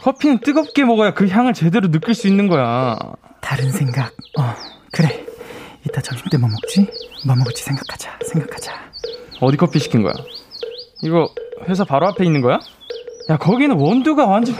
[0.00, 2.98] 커피는 뜨겁게 먹어야 그 향을 제대로 느낄 수 있는 거야.
[3.40, 4.12] 다른 생각.
[4.36, 4.42] 어,
[4.90, 5.24] 그래.
[5.86, 6.90] 이따 점심 때 뭐 먹지?
[7.24, 8.18] 뭐 먹을지 생각하자.
[8.26, 8.72] 생각하자.
[9.40, 10.14] 어디 커피 시킨 거야?
[11.04, 11.28] 이거
[11.68, 12.58] 회사 바로 앞에 있는 거야?
[13.30, 14.56] 야, 거기는 원두가 완전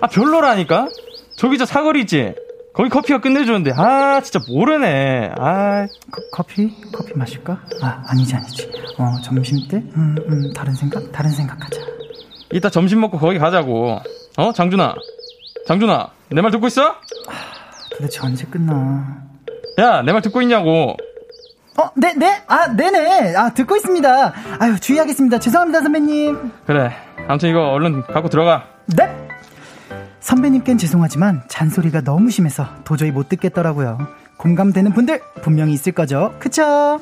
[0.00, 0.88] 아 별로라니까.
[1.36, 2.32] 저기 저 사거리 있지?
[2.72, 5.32] 거기 커피가 끝내주는데 아 진짜 모르네.
[5.36, 6.74] 아 커, 커피?
[6.90, 7.60] 커피 마실까?
[7.82, 8.72] 아 아니지 아니지.
[8.96, 9.76] 어 점심 때?
[9.76, 11.12] 음, 음 다른 생각?
[11.12, 11.96] 다른 생각하자.
[12.52, 14.00] 이따 점심 먹고 거기 가자고.
[14.38, 14.94] 어 장준아,
[15.66, 16.94] 장준아 내 말 듣고 있어?
[17.92, 19.22] 도대체 언제 끝나?
[19.78, 20.96] 야 내 말 듣고 있냐고.
[21.78, 24.32] 어, 네, 네, 아, 네네, 아, 듣고 있습니다.
[24.60, 25.38] 아유, 주의하겠습니다.
[25.38, 26.50] 죄송합니다, 선배님.
[26.66, 26.90] 그래.
[27.28, 28.64] 아무튼 이거 얼른 갖고 들어가.
[28.86, 29.28] 네!
[30.20, 33.98] 선배님께는 죄송하지만 잔소리가 너무 심해서 도저히 못 듣겠더라고요.
[34.38, 36.34] 공감되는 분들 분명히 있을 거죠.
[36.38, 36.98] 그쵸?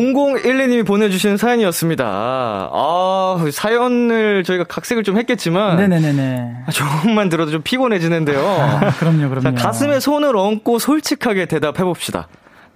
[0.00, 2.04] 0012님이 보내주신 사연이었습니다.
[2.06, 5.76] 아, 사연을 저희가 각색을 좀 했겠지만.
[5.76, 6.64] 네네네네.
[6.66, 8.40] 아, 조금만 들어도 좀 피곤해지는데요.
[8.46, 9.42] 아, 그럼요, 그럼요.
[9.42, 12.28] 자, 가슴에 손을 얹고 솔직하게 대답해봅시다.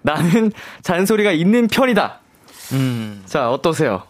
[0.02, 2.20] 나는 잔소리가 있는 편이다.
[2.72, 3.22] 음.
[3.24, 4.02] 자, 어떠세요?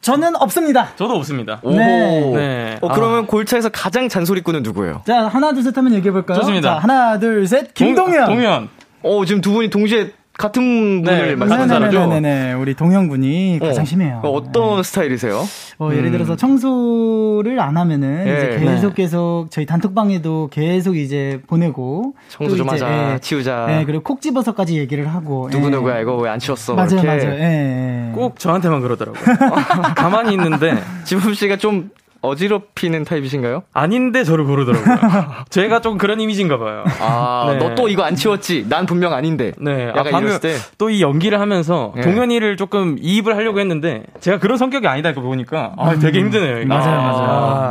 [0.00, 0.88] 저는 없습니다.
[0.96, 1.60] 저도 없습니다.
[1.62, 1.70] 오.
[1.74, 2.20] 네.
[2.34, 2.78] 네.
[2.80, 5.02] 어, 그러면 골차에서 가장 잔소리꾼은 누구예요?
[5.06, 6.38] 자, 하나, 둘, 셋 하면 얘기해볼까요?
[6.40, 6.74] 좋습니다.
[6.74, 7.72] 자, 하나, 둘, 셋.
[7.74, 8.26] 김동현.
[8.26, 8.68] 동, 동현.
[9.04, 12.06] 어, 지금 두 분이 동시에 같은 분을 네, 말씀하는 사람이죠?
[12.06, 12.52] 네네네네.
[12.54, 14.20] 우리 동현 군이 가장 심해요.
[14.24, 15.44] 어, 어떤 스타일이세요?
[15.78, 16.12] 어, 예를 음.
[16.12, 18.32] 들어서 청소를 안 하면은 예.
[18.32, 23.66] 이제 계속 계속 저희 단톡방에도 계속 이제 보내고 청소 또좀 이제, 하자, 예, 치우자.
[23.80, 25.56] 예, 그리고 콕 집어서까지 얘기를 하고 예.
[25.56, 26.74] 누구 누구야, 이거 왜 안 치웠어?
[26.74, 27.06] 맞아요, 이렇게.
[27.06, 27.34] 맞아요.
[27.34, 28.12] 예, 예.
[28.14, 29.22] 꼭 저한테만 그러더라고요.
[29.94, 31.90] 가만히 있는데 지범 씨가 좀
[32.22, 33.64] 어지럽히는 타입이신가요?
[33.72, 35.34] 아닌데 저를 고르더라고요.
[35.50, 36.84] 제가 좀 그런 이미지인가 봐요.
[37.00, 37.58] 아, 네.
[37.58, 38.66] 너또 이거 안 치웠지?
[38.68, 39.52] 난 분명 아닌데.
[39.58, 39.86] 네.
[39.86, 40.56] 아, 약간 방금 이랬을 때.
[40.78, 42.02] 또이 연기를 하면서 네.
[42.02, 46.58] 동현이를 조금 이입을 하려고 했는데 제가 그런 성격이 아니다 이거 보니까 아, 되게 힘드네요.
[46.58, 46.66] 이게.
[46.66, 47.12] 맞아요, 아.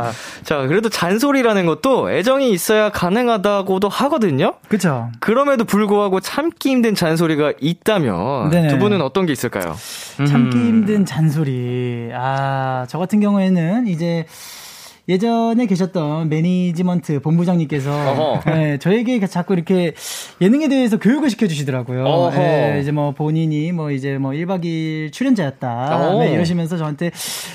[0.00, 0.12] 맞아요.
[0.44, 4.54] 자, 그래도 잔소리라는 것도 애정이 있어야 가능하다고도 하거든요?
[4.68, 5.08] 그쵸.
[5.20, 8.68] 그럼에도 불구하고 참기 힘든 잔소리가 있다면 네네.
[8.68, 9.74] 두 분은 어떤 게 있을까요?
[10.28, 10.66] 참기 음.
[10.66, 12.10] 힘든 잔소리.
[12.14, 14.26] 아, 저 같은 경우에는 이제
[15.08, 18.42] 예전에 계셨던 매니지먼트 본부장님께서.
[18.46, 19.94] 네, 저에게 자꾸 이렇게
[20.40, 22.30] 예능에 대해서 교육을 시켜주시더라고요.
[22.34, 26.10] 네, 이제 뭐 본인이 뭐 이제 뭐 1박 2일 출연자였다.
[26.10, 26.20] 오.
[26.20, 27.10] 네, 이러시면서 저한테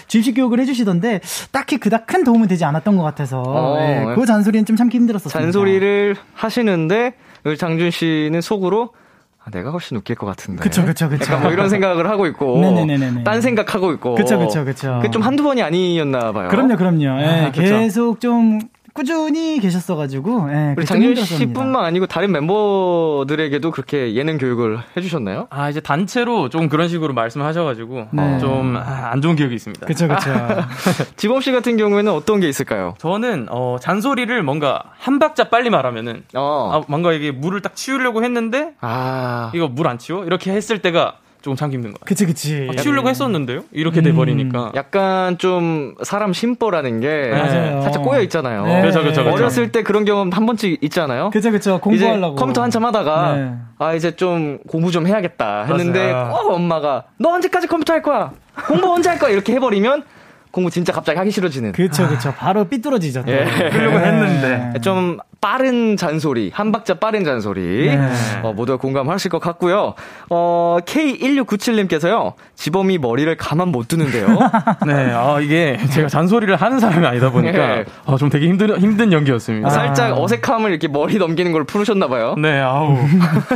[0.08, 3.78] 주입식 교육을 해주시던데 딱히 그닥 큰 도움은 되지 않았던 것 같아서 어.
[3.78, 5.42] 네, 그 잔소리는 좀 참기 힘들었었어요.
[5.42, 7.14] 잔소리를 하시는데
[7.58, 9.07] 장준 씨는 속으로 아,
[9.52, 10.62] 내가 훨씬 웃길 것 같은데.
[10.62, 11.24] 그쵸, 그쵸, 그쵸.
[11.24, 12.60] 약간 뭐 이런 생각을 하고 있고.
[12.60, 13.24] 네네네네네.
[13.24, 14.16] 딴 생각 하고 있고.
[14.16, 15.00] 그쵸, 그쵸, 그쵸.
[15.02, 16.50] 그게 좀 한두 번이 아니었나 봐요.
[16.50, 17.22] 그럼요, 그럼요.
[17.22, 17.52] 예, 아.
[17.52, 18.60] 계속 좀
[18.98, 21.24] 꾸준히 계셨어가지고 예, 우리 힘들었습니다.
[21.38, 25.46] 씨뿐만 아니고 다른 멤버들에게도 그렇게 예능 교육을 해주셨나요?
[25.52, 28.40] 아, 이제 단체로 좀 그런 식으로 말씀하셔가지고 네.
[28.40, 29.86] 좀안 좋은 기억이 있습니다.
[29.86, 30.32] 그쵸 그쵸.
[31.16, 32.96] 지범 씨 같은 경우에는 어떤 게 있을까요?
[32.98, 36.72] 저는 어, 잔소리를 뭔가 한 박자 빨리 말하면은 어.
[36.74, 39.52] 아, 뭔가 이게 물을 딱 치우려고 했는데 아.
[39.54, 40.26] 이거 물 안 치워?
[40.26, 42.08] 이렇게 했을 때가 조금 참기 힘든 것 같아요.
[42.10, 42.68] 그치 그치.
[42.70, 43.64] 아, 치우려고 했었는데요?
[43.72, 44.74] 이렇게 돼버리니까.
[44.76, 47.82] 약간 좀 사람 심보라는 게 맞아요.
[47.84, 48.66] 살짝 꼬여 있잖아요.
[48.66, 48.82] 네.
[48.82, 49.38] 그렇죠, 그렇죠, 그렇죠.
[49.42, 51.30] 어렸을 때 그런 경험 한 번씩 있잖아요.
[51.30, 52.36] 그쵸 그쵸 공부하려고.
[52.36, 53.54] 컴퓨터 한참 하다가 네.
[53.80, 56.32] 아 이제 좀 공부 좀 해야겠다 했는데 맞아요.
[56.34, 58.32] 꼭 엄마가 너 언제까지 컴퓨터 할 거야?
[58.68, 59.32] 공부 언제 할 거야?
[59.32, 60.04] 이렇게 해버리면
[60.52, 61.72] 공부 진짜 갑자기 하기 싫어지는.
[61.72, 63.24] 그쵸 그쵸 바로 삐뚤어지죠.
[63.24, 63.32] 또.
[63.32, 63.44] 예.
[63.72, 64.80] 하려고 했는데.
[64.82, 67.88] 좀 빠른 잔소리, 한 박자 빠른 잔소리.
[67.88, 67.98] 네.
[68.44, 69.94] 어, 모두가 공감하실 것 같고요.
[70.30, 74.28] 어, K1697님께서요, 지범이 머리를 가만 못 두는데요.
[74.86, 77.86] 네, 아, 이게 제가 잔소리를 하는 사람이 아니다 보니까 예.
[78.06, 79.70] 아, 좀 되게 힘든, 힘든 연기였습니다.
[79.70, 82.36] 살짝 어색함을 이렇게 머리 넘기는 걸 푸르셨나봐요.
[82.36, 82.98] 네, 아우.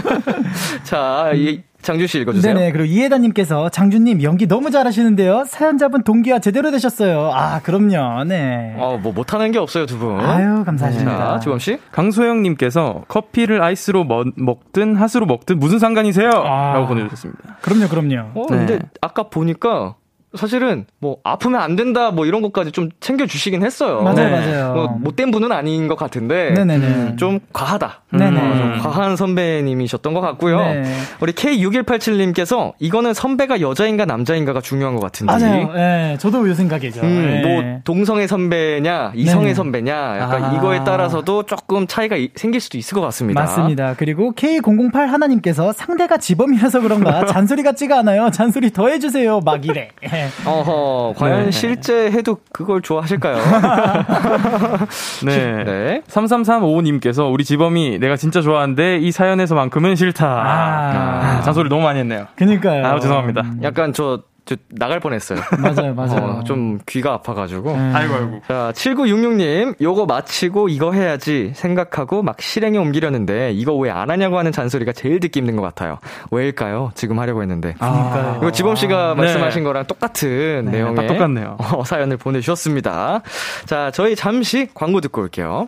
[0.84, 2.54] 자, 이, 장준 씨 읽어주세요.
[2.54, 2.72] 네네.
[2.72, 5.46] 그리고 이해다님께서 장준님 연기 너무 잘하시는데요.
[5.48, 7.32] 사연자분 동기화 제대로 되셨어요.
[7.34, 8.24] 아, 그럼요.
[8.26, 8.76] 네.
[8.78, 10.20] 어, 뭐, 못하는 게 없어요, 두 분.
[10.20, 11.18] 아유, 감사합니다.
[11.18, 11.80] 자, 지범 씨.
[11.92, 16.30] 강소영님께서 커피를 아이스로 먹, 먹든 핫으로 먹든 무슨 상관이세요?
[16.30, 16.74] 아.
[16.74, 17.58] 라고 보내주셨습니다.
[17.62, 18.32] 그럼요, 그럼요.
[18.36, 18.58] 어, 네.
[18.58, 19.96] 근데 아까 보니까
[20.36, 24.02] 사실은 뭐 아프면 안 된다 뭐 이런 것까지 좀 챙겨 주시긴 했어요.
[24.02, 24.30] 맞아요, 네.
[24.30, 24.74] 맞아요.
[24.74, 26.86] 뭐 못된 분은 아닌 것 같은데 네네네.
[26.88, 28.02] 음, 좀 과하다.
[28.12, 28.40] 네네.
[28.40, 30.58] 어, 좀 과한 선배님이셨던 것 같고요.
[30.60, 30.84] 네.
[31.20, 35.34] 우리 K6187님께서 이거는 선배가 여자인가 남자인가가 중요한 것 같은데.
[35.34, 35.74] 맞아요.
[35.76, 37.02] 예, 저도 요 생각이죠.
[37.02, 37.48] 음, 예.
[37.48, 39.54] 뭐 동성애 선배냐 이성애 네.
[39.54, 40.54] 선배냐 약간 아.
[40.56, 43.42] 이거에 따라서도 조금 차이가 이- 생길 수도 있을 것 같습니다.
[43.42, 43.96] 맞습니다.
[43.98, 48.30] 그리고 K008 하나님께서 상대가 지범이라서 그런가 잔소리 같지가 않아요.
[48.32, 49.42] 잔소리 더 해주세요.
[49.42, 49.90] 막 이래.
[50.22, 50.50] 예.
[50.50, 51.52] 어허, 과연 네.
[51.52, 53.38] 실제 해도 그걸 좋아하실까요?
[55.26, 55.64] 네.
[55.64, 56.02] 네.
[56.08, 60.28] 3335님께서 우리 지범이 내가 진짜 좋아하는데 이 사연에서만큼은 싫다.
[60.28, 61.38] 아.
[61.38, 62.28] 아, 잔소리 너무 많이 했네요.
[62.36, 62.86] 그니까요.
[62.86, 63.44] 아, 죄송합니다.
[63.64, 65.40] 약간 저, 저 나갈 뻔했어요.
[65.62, 66.40] 맞아요, 맞아요.
[66.40, 67.72] 어, 좀 귀가 아파가지고.
[67.72, 67.92] 음.
[67.96, 68.42] 아이고, 아이고.
[68.48, 74.52] 자, 7966님, 요거 마치고 이거 해야지 생각하고 막 실행에 옮기려는데 이거 왜 안 하냐고 하는
[74.52, 76.00] 잔소리가 제일 듣기 힘든 것 같아요.
[76.32, 76.92] 왜일까요?
[76.96, 77.74] 지금 하려고 했는데.
[77.78, 78.38] 그러니까요.
[78.42, 79.22] 이거 지범 씨가 네.
[79.22, 81.58] 말씀하신 거랑 똑같은 내용의 딱 똑같네요.
[81.60, 83.22] 어, 사연을 보내주셨습니다.
[83.66, 85.68] 자, 저희 잠시 광고 듣고 올게요.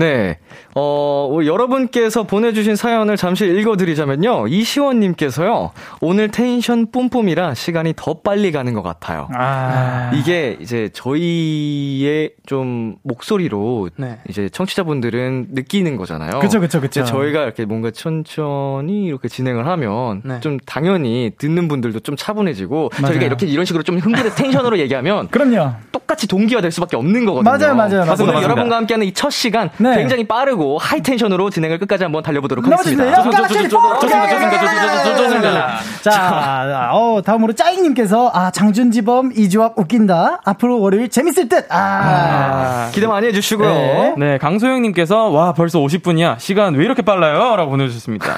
[0.00, 0.38] 네.
[0.74, 4.48] 어, 여러분께서 보내주신 사연을 잠시 읽어드리자면요.
[4.48, 5.72] 이시원님께서요.
[6.00, 9.28] 오늘 텐션 뿜뿜이라 시간이 더 빨리 가는 것 같아요.
[9.34, 10.10] 아.
[10.14, 14.18] 이게 이제 저희의 좀 목소리로 네.
[14.28, 16.38] 이제 청취자분들은 느끼는 거잖아요.
[16.40, 17.04] 그쵸, 그쵸, 그쵸.
[17.04, 20.40] 저희가 이렇게 뭔가 천천히 이렇게 진행을 하면 네.
[20.40, 23.12] 좀 당연히 듣는 분들도 좀 차분해지고 맞아요.
[23.12, 25.72] 저희가 이렇게 이런 식으로 좀 흥분해서 텐션으로 얘기하면 그럼요.
[25.92, 27.50] 똑같이 동기화 될 수밖에 없는 거거든요.
[27.50, 28.00] 맞아요, 맞아요, 맞아요.
[28.02, 28.42] 오늘 맞습니다.
[28.42, 29.89] 여러분과 함께하는 이 첫 시간 네.
[29.96, 32.66] 굉장히 빠르고 high 텐션으로 진행을 끝까지 한번 달려보도록.
[32.66, 33.04] 하겠습니다.
[33.16, 33.48] 좋습니다.
[33.48, 35.78] 좋습니다, 좋습니다, 좋습니다, 좋습니다, 좋습니다.
[36.02, 40.40] 자, 어, 다음으로 짜잉님께서, 아, 장준지범 이 조합 웃긴다.
[40.44, 41.66] 앞으로 월요일 재밌을 듯.
[41.70, 42.88] 아.
[42.92, 43.68] 기대 많이 해주시고요.
[43.68, 44.14] 네.
[44.18, 46.38] 네, 강소영님께서 와 벌써 50분이야.
[46.38, 47.56] 시간 왜 이렇게 빨라요?
[47.56, 48.32] 라고 보내주셨습니다.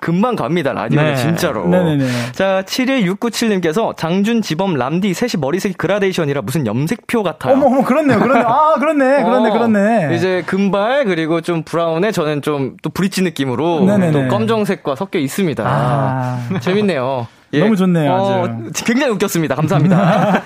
[0.00, 1.16] 금방 갑니다, 라디오는 네.
[1.16, 1.66] 진짜로.
[1.66, 2.06] 네네네.
[2.32, 7.54] 자, 71697님께서 장준, 지범, 람디 셋이 머리색이 그라데이션이라 무슨 염색표 같아요.
[7.54, 8.46] 어머, 어머, 그렇네요, 그렇네요.
[8.46, 10.16] 아, 그렇네, 그렇네, 어, 그렇네.
[10.16, 14.12] 이제 금발 그리고 좀 브라운에 저는 좀 또 브릿지 느낌으로 네네네.
[14.12, 15.64] 또 검정색과 섞여 있습니다.
[15.66, 16.48] 아.
[16.60, 17.26] 재밌네요.
[17.54, 17.60] 예.
[17.60, 18.58] 너무 좋네요, 어.
[18.84, 19.54] 굉장히 웃겼습니다.
[19.54, 20.42] 감사합니다.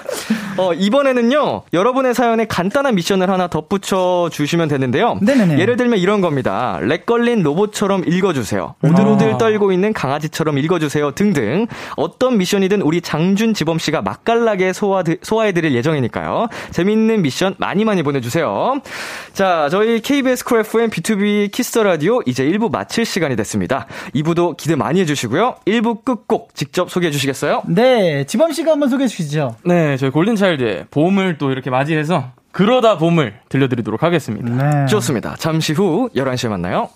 [0.58, 5.18] 어, 이번에는요, 여러분의 사연에 간단한 미션을 하나 덧붙여 주시면 되는데요.
[5.22, 5.58] 네네네.
[5.58, 6.78] 예를 들면 이런 겁니다.
[6.82, 8.74] lag 걸린 로봇처럼 읽어주세요.
[8.82, 9.38] 오들오들 아.
[9.38, 11.12] 떨고 있는 강아지처럼 읽어주세요.
[11.12, 11.66] 등등.
[11.96, 16.48] 어떤 미션이든 우리 장준 지범 씨가 맛깔나게 소화, 소화해드릴 예정이니까요.
[16.72, 18.80] 재밌는 미션 많이 많이 보내주세요.
[19.32, 23.86] 자, 저희 KBS 쿨 FM B2B 키스터 라디오 이제 1부 마칠 시간이 됐습니다.
[24.14, 25.56] 2부도 기대 많이 해주시고요.
[25.66, 27.62] 1부 끝곡 직접 소개해 주시겠어요?
[27.66, 29.56] 네, 지범 씨가 한번 소개해 주시죠.
[29.64, 34.50] 네, 저희 골든차일드의 봄을 또 이렇게 맞이해서 그러다 봄을 들려드리도록 하겠습니다.
[34.50, 34.86] 네.
[34.86, 35.36] 좋습니다.
[35.38, 36.88] 잠시 후 11시에 만나요.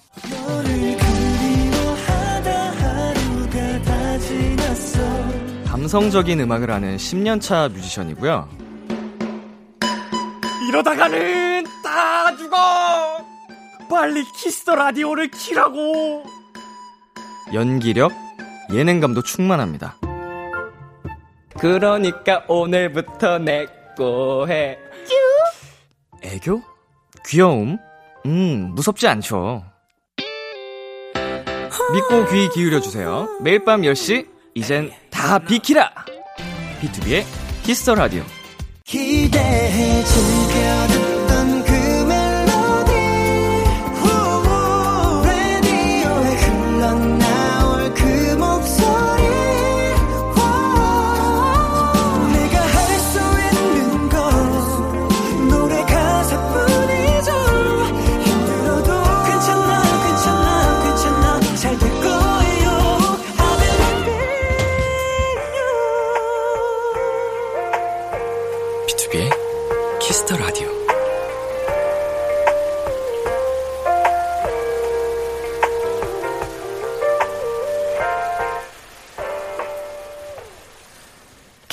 [5.66, 8.48] 감성적인 음악을 하는 10년차 뮤지션이고요.
[10.68, 12.56] 이러다가는 다 죽어!
[13.90, 16.24] 빨리 키스 더 라디오를 키라고!
[17.52, 18.12] 연기력,
[18.74, 19.96] 예능감도 충만합니다.
[21.58, 24.78] 그러니까 오늘부터 내꺼 해.
[26.22, 26.62] 애교?
[27.26, 27.78] 귀여움?
[28.26, 29.64] 음, 무섭지 않죠.
[31.92, 33.38] 믿고 귀 기울여주세요.
[33.42, 35.90] 매일 밤 10시, 이젠 다 비키라!
[36.80, 37.24] BTOB의
[37.62, 38.22] 키스 더 라디오.
[38.84, 41.13] 기대해 즐겨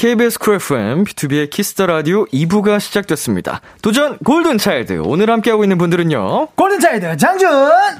[0.01, 3.61] KBS 쿨 FM, BTOB의 키스 더 라디오 2부가 시작됐습니다.
[3.83, 5.03] 도전 골든차일드.
[5.05, 6.47] 오늘 함께하고 있는 분들은요.
[6.55, 7.47] 골든차일드 장준!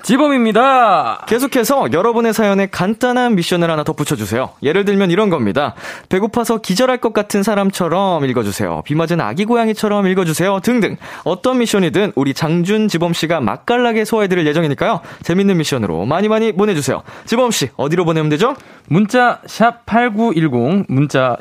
[0.01, 1.25] 지범입니다.
[1.27, 4.49] 계속해서 여러분의 사연에 간단한 미션을 하나 덧붙여주세요.
[4.63, 5.75] 예를 들면 이런 겁니다.
[6.09, 8.81] 배고파서 기절할 것 같은 사람처럼 읽어주세요.
[8.83, 10.61] 비 맞은 아기 고양이처럼 읽어주세요.
[10.61, 10.97] 등등.
[11.23, 15.01] 어떤 미션이든 우리 장준 지범씨가 맛깔나게 소화해드릴 예정이니까요.
[15.21, 17.03] 재밌는 미션으로 많이 많이 보내주세요.
[17.25, 18.55] 지범씨, 어디로 보내면 되죠?
[18.87, 21.37] 문자 샵 8910 장문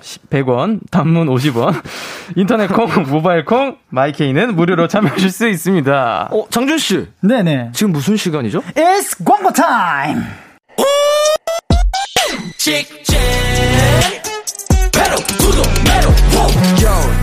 [0.50, 1.80] 100원 단문 50원
[2.36, 6.28] 인터넷 콩 모바일 콩 마이케이는 무료로 참여하실 수 있습니다.
[6.32, 7.06] 어, 장준씨.
[7.20, 7.70] 네네.
[7.72, 8.62] 지금 무슨 시간이죠?
[8.74, 10.22] It's 광고 타임!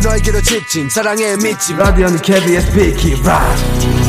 [0.03, 4.06] 너에게로 직진 사랑에 미친 라디오는 KBS 비키라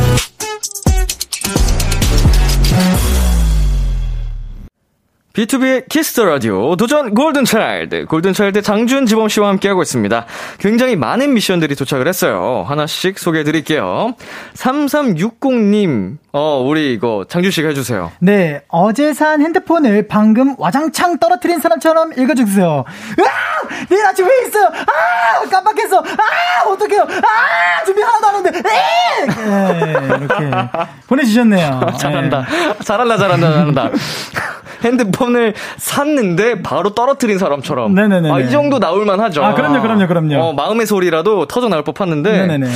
[5.38, 10.26] BTOB의 키스 더 라디오 도전 골든 차일드 골든 차일드 장준 지범 씨와 함께하고 있습니다.
[10.58, 12.64] 굉장히 많은 미션들이 도착을 했어요.
[12.66, 14.14] 하나씩 소개해 드릴게요.
[14.54, 18.10] 3360님 어 우리 이거 장준 씨가 해주세요.
[18.18, 22.84] 네, 어제 산 핸드폰을 방금 와장창 떨어뜨린 사람처럼 읽어주세요.
[23.20, 23.86] 으아!
[23.88, 24.66] 내일 아침 회의 있어요!
[24.66, 25.48] 아!
[25.48, 26.00] 깜빡했어!
[26.00, 26.68] 아!
[26.68, 27.02] 어떡해요!
[27.02, 27.84] 아!
[27.84, 28.58] 준비 하나도 안 했는데!
[28.58, 29.26] 에이!
[29.28, 30.50] 네, 이렇게
[31.06, 31.80] 보내주셨네요.
[32.00, 32.44] 잘한다.
[32.50, 32.74] 네.
[32.84, 33.90] 잘한다, 잘한다, 잘한다.
[34.84, 37.94] 핸드폰 을 샀는데 바로 떨어뜨린 사람처럼.
[37.94, 38.30] 네네네네.
[38.30, 39.44] 아, 이 정도 나올만 하죠.
[39.44, 40.36] 아, 그럼요, 그럼요, 그럼요.
[40.38, 42.46] 어, 마음의 소리라도 터져 나올 법했는데.
[42.46, 42.66] 네네네.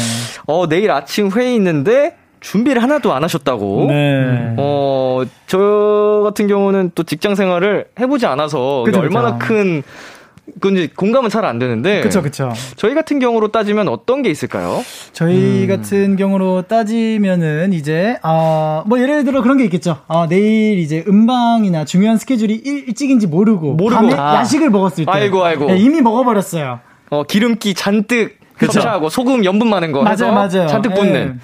[0.46, 3.86] 어, 내일 아침 회의 있는데 준비를 하나도 안 하셨다고.
[3.88, 4.54] 네.
[4.58, 9.54] 어, 저 같은 경우는 또 직장 생활을 해보지 않아서 그죠, 얼마나 그죠.
[9.54, 9.82] 큰,
[10.54, 12.00] 그건지 공감은 잘 안 되는데.
[12.00, 12.52] 그쵸, 그쵸.
[12.76, 14.82] 저희 같은 경우로 따지면 어떤 게 있을까요?
[15.12, 19.98] 저희 같은 경우로 따지면은 이제 아뭐 예를 들어 그런 게 있겠죠.
[20.08, 24.00] 아 내일 이제 음방이나 중요한 스케줄이 일, 일찍인지 모르고, 모르고.
[24.00, 24.36] 밤에 아.
[24.36, 25.66] 야식을 먹었을 때 아이고, 아이고.
[25.66, 26.80] 네, 이미 먹어버렸어요.
[27.10, 28.72] 어, 기름기 잔뜩 그쵸.
[28.72, 30.68] 섭취하고 소금 염분 많은 거 해서 맞아요, 맞아요.
[30.68, 31.40] 잔뜩 붓는.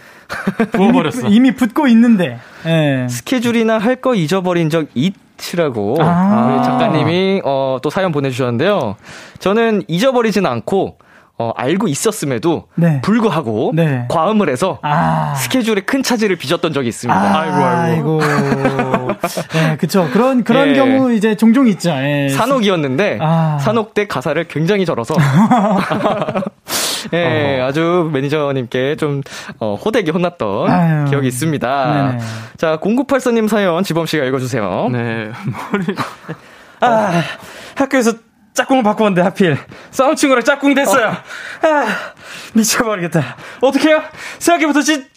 [0.72, 1.28] 부어버렸어.
[1.28, 2.38] 이미, 이미 붓고 있는데.
[2.66, 3.06] 예.
[3.08, 5.14] 스케줄이나 할 거 잊어버린 적 있
[5.52, 6.52] 이라고 아.
[6.54, 8.96] 우리 작가님이 어, 또 사연 보내주셨는데요.
[9.38, 10.98] 저는 잊어버리진 않고
[11.40, 13.00] 어, 알고 있었음에도 네.
[13.00, 14.06] 불구하고 네.
[14.08, 15.34] 과음을 해서 아.
[15.36, 17.20] 스케줄에 큰 차질을 빚었던 적이 있습니다.
[17.20, 18.20] 아 이고, 아이고.
[19.52, 20.08] 네, 그쵸.
[20.12, 20.74] 그런, 그런 예.
[20.74, 21.90] 경우 이제 종종 있죠.
[21.90, 22.28] 예.
[22.30, 23.58] 산옥이었는데 아.
[23.60, 25.14] 산옥 때 가사를 굉장히 절어서
[27.12, 29.22] 예, 아주 매니저님께 좀
[29.58, 31.04] 어, 호되게 혼났던 아유.
[31.08, 32.08] 기억이 있습니다.
[32.10, 32.18] 네네.
[32.56, 34.88] 자, 0984님 사연 지범 씨가 읽어주세요.
[34.92, 35.30] 네,
[35.72, 35.84] 머리.
[36.80, 37.22] 아,
[37.74, 38.12] 학교에서
[38.54, 39.56] 짝꿍을 바꾸었는데 하필
[39.90, 41.08] 싸움 친구랑 짝꿍 됐어요.
[41.08, 41.86] 아,
[42.54, 43.36] 미쳐버리겠다.
[43.60, 44.02] 어떡해요?
[44.38, 45.08] 생각해부터 진짜.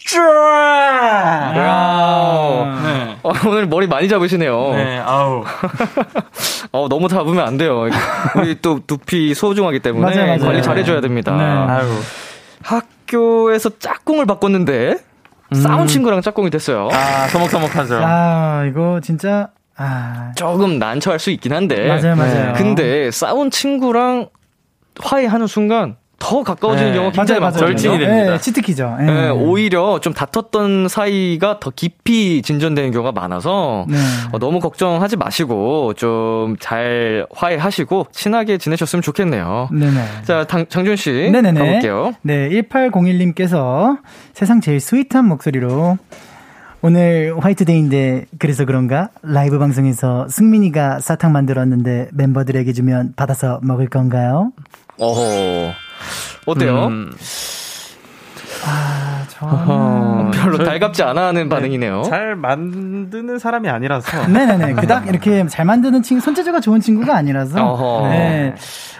[1.54, 2.80] 아.
[2.84, 3.16] 네.
[3.22, 4.74] 어, 오늘 머리 많이 잡으시네요.
[4.74, 5.44] 네, 아우.
[6.72, 7.88] 어, 너무 잡으면 안 돼요.
[8.36, 10.40] 우리 또 두피 소중하기 때문에 맞아요, 맞아요.
[10.44, 11.32] 관리 잘해줘야 됩니다.
[11.32, 11.42] 네.
[11.44, 11.88] 아유.
[12.62, 14.98] 학교에서 짝꿍을 바꿨는데
[15.54, 16.88] 싸운 친구랑 짝꿍이 됐어요.
[16.92, 18.00] 아, 서먹서먹하죠.
[18.02, 19.48] 아, 이거 진짜,
[19.82, 20.32] 아.
[20.36, 21.88] 조금 난처할 수 있긴 한데.
[21.88, 22.52] 맞아요, 맞아요.
[22.56, 24.28] 근데 싸운 친구랑
[25.00, 26.96] 화해하는 순간 더 가까워지는 네.
[26.98, 27.40] 경우가 굉장히.
[27.40, 27.66] 많거든요.
[27.66, 28.32] 절친이 됩니다.
[28.34, 28.96] 네, 치트키죠.
[29.00, 29.04] 예.
[29.06, 33.96] 네, 오히려 좀 다퉜던 사이가 더 깊이 진전되는 경우가 많아서 네.
[34.30, 39.68] 어, 너무 걱정하지 마시고 좀 잘 화해하시고 친하게 지내셨으면 좋겠네요.
[39.72, 40.04] 네네.
[40.24, 41.58] 자, 당- 장준 씨 네네네.
[41.58, 42.12] 가볼게요.
[42.22, 43.98] 네, 1801님께서
[44.32, 45.98] 세상 제일 스윗한 목소리로
[46.82, 49.08] 오늘 화이트데이인데 그래서 그런가?
[49.22, 54.52] 라이브 방송에서 승민이가 사탕 만들었는데 멤버들에게 주면 받아서 먹을 건가요?
[54.98, 55.72] 어허.
[56.46, 56.86] 어때요?
[56.86, 57.12] 음,
[59.30, 62.02] 저는 별로 달갑지 않아 하는 반응이네요.
[62.02, 64.26] 잘 만드는 사람이 아니라서.
[64.28, 64.72] 네네네.
[64.74, 67.64] 그닥 이렇게 잘 만드는 친구, 손재주가 좋은 친구가 아니라서.
[67.64, 68.08] 어허.
[68.08, 68.54] 네.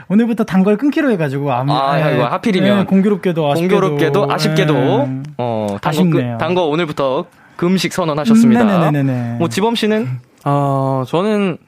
[0.09, 2.15] 오늘부터 단 걸 끊기로 해가지고 아무 아, 네.
[2.15, 2.79] 이거 하필이면.
[2.79, 5.23] 네, 공교롭게도 아쉽게도 공교롭게도 아쉽게도 네.
[5.39, 6.39] 어, 아쉽네요.
[6.39, 7.25] 단거 오늘부터
[7.57, 8.63] 금식 선언하셨습니다.
[8.63, 9.37] 음, 네네네네.
[9.39, 10.09] 뭐 지범 씨는
[10.45, 11.59] 어, 저는,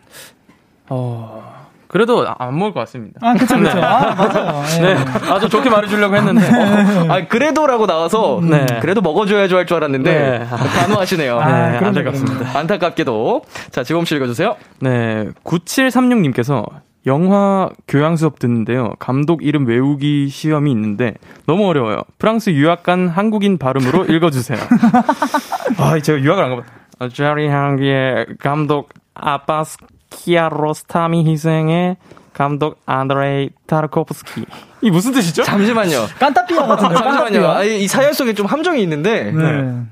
[0.89, 1.43] 어,
[1.87, 3.21] 그래도 안 먹을 것 같습니다.
[3.23, 3.79] 아, 그쵸, 그쵸.
[3.81, 4.63] 아, 맞아요.
[4.83, 4.97] 네.
[5.31, 6.51] 아주 좋게 말해주려고 했는데.
[6.51, 7.09] 네.
[7.09, 8.67] 아 그래도라고 나와서 네.
[8.81, 10.45] 그래도 먹어줘야죠 할 줄 알았는데 네.
[10.45, 11.39] 단호하시네요.
[11.39, 12.59] 아, 네, 안타깝습니다.
[12.59, 14.57] 안타깝게도 자 지범 씨 읽어주세요.
[14.81, 16.67] 네, 9736님께서
[17.07, 18.95] 영화 교양 수업 듣는데요.
[18.99, 21.15] 감독 이름 외우기 시험이 있는데
[21.47, 22.03] 너무 어려워요.
[22.19, 24.59] 프랑스 유학 간 한국인 발음으로 읽어주세요.
[25.79, 26.63] 아, 제가 유학을 안.
[26.99, 29.79] 아, 제리 향기의 감독 아바스
[30.11, 31.97] 키아로스타미 희생의
[32.33, 34.45] 감독 안드레이 타르코프스키.
[34.83, 35.43] 이 무슨 뜻이죠?
[35.45, 36.07] 잠시만요.
[36.19, 36.95] 깐타피아 같은데.
[36.97, 37.47] 잠시만요.
[37.49, 39.83] 아, 이 사연 속에 좀 함정이 있는데 네.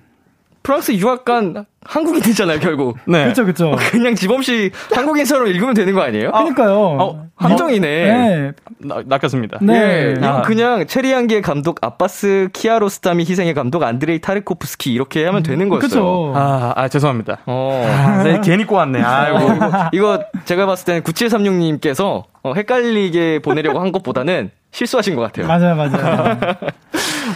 [0.63, 2.97] 프랑스 유학 간 한국인이잖아요 결국.
[3.07, 3.27] 네.
[3.27, 3.77] 그쵸, 그쵸.
[3.91, 6.31] 그냥 지범 씨 한국인처럼 읽으면 되는 거 아니에요?
[6.31, 6.79] 그니까요.
[6.79, 7.89] 어, 함정이네.
[7.89, 8.53] 네.
[8.79, 9.59] 나, 낚였습니다.
[9.63, 10.15] 네.
[10.21, 10.43] 예, 아.
[10.43, 15.89] 그냥 체리 향기의 감독 아바스 키아로스타미 희생의 감독 안드레이 타르코프스키 이렇게 하면 되는 거였어요.
[15.89, 16.33] 그쵸.
[16.35, 17.39] 아, 아, 죄송합니다.
[17.47, 17.85] 어.
[17.89, 19.03] 아, 네, 괜히 꼬았네.
[19.03, 19.55] 아이고.
[19.55, 25.47] 이거, 이거 제가 봤을 때는 9736님께서 어, 헷갈리게 보내려고 한 것보다는 실수하신 것 같아요.
[25.47, 26.39] 맞아요, 맞아요.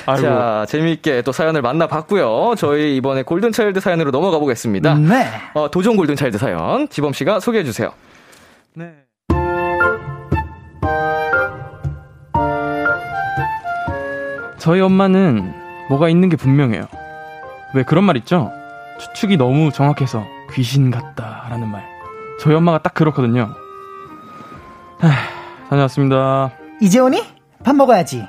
[0.20, 2.54] 자, 재미있게 또 사연을 만나봤고요.
[2.56, 4.94] 저희 이번에 골든차일드 사연으로 넘어가 보겠습니다.
[4.94, 5.26] 네.
[5.54, 7.92] 어, 도전 골든차일드 사연 지범 씨가 소개해 주세요.
[8.74, 8.92] 네.
[14.58, 15.54] 저희 엄마는
[15.88, 16.86] 뭐가 있는 게 분명해요.
[17.74, 18.50] 왜 그런 말 있죠?
[18.98, 21.84] 추측이 너무 정확해서 귀신 같다라는 말.
[22.40, 23.54] 저희 엄마가 딱 그렇거든요.
[24.98, 25.10] 하,
[25.68, 26.50] 다녀왔습니다.
[26.80, 27.22] 이제 오니?
[27.62, 28.26] 밥 먹어야지.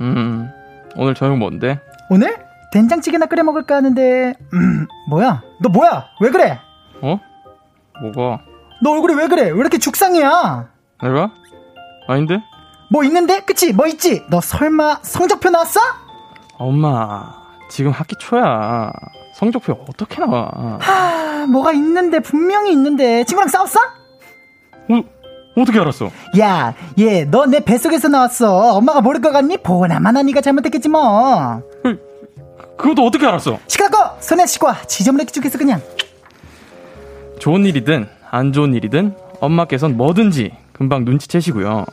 [0.00, 0.50] 음,
[0.96, 1.80] 오늘 저녁 뭔데?
[2.10, 2.36] 오늘?
[2.72, 5.42] 된장찌개나 끓여 먹을까 하는데, 음, 뭐야?
[5.60, 6.06] 너 뭐야?
[6.20, 6.58] 왜 그래?
[7.02, 7.18] 어?
[8.02, 8.40] 뭐가?
[8.82, 9.42] 너 얼굴이 왜 그래?
[9.50, 10.68] 왜 이렇게 죽상이야?
[11.02, 11.30] 내가?
[12.08, 12.40] 아닌데?
[12.90, 13.40] 뭐 있는데?
[13.40, 13.72] 그치?
[13.72, 14.24] 뭐 있지?
[14.30, 15.80] 너 설마 성적표 나왔어?
[16.58, 17.34] 엄마,
[17.70, 18.92] 지금 학기 초야.
[19.34, 20.50] 성적표 어떻게 나와?
[20.80, 23.24] 아, 뭐가 있는데, 분명히 있는데.
[23.24, 23.80] 친구랑 싸웠어?
[24.88, 25.02] 어,
[25.60, 26.10] 어떻게 알았어?
[26.38, 28.76] 야, 얘, 너 내 뱃속에서 나왔어.
[28.76, 29.58] 엄마가 모를 것 같니?
[29.58, 31.62] 보나마나 네가 잘못했겠지 뭐.
[32.76, 33.58] 그것도 어떻게 알았어?
[33.66, 34.82] 시끄럽고 손에 씻고 와.
[34.82, 35.80] 지저분하게 죽겠어 그냥.
[37.40, 41.84] 좋은 일이든 안 좋은 일이든 엄마께선 뭐든지 금방 눈치채시고요.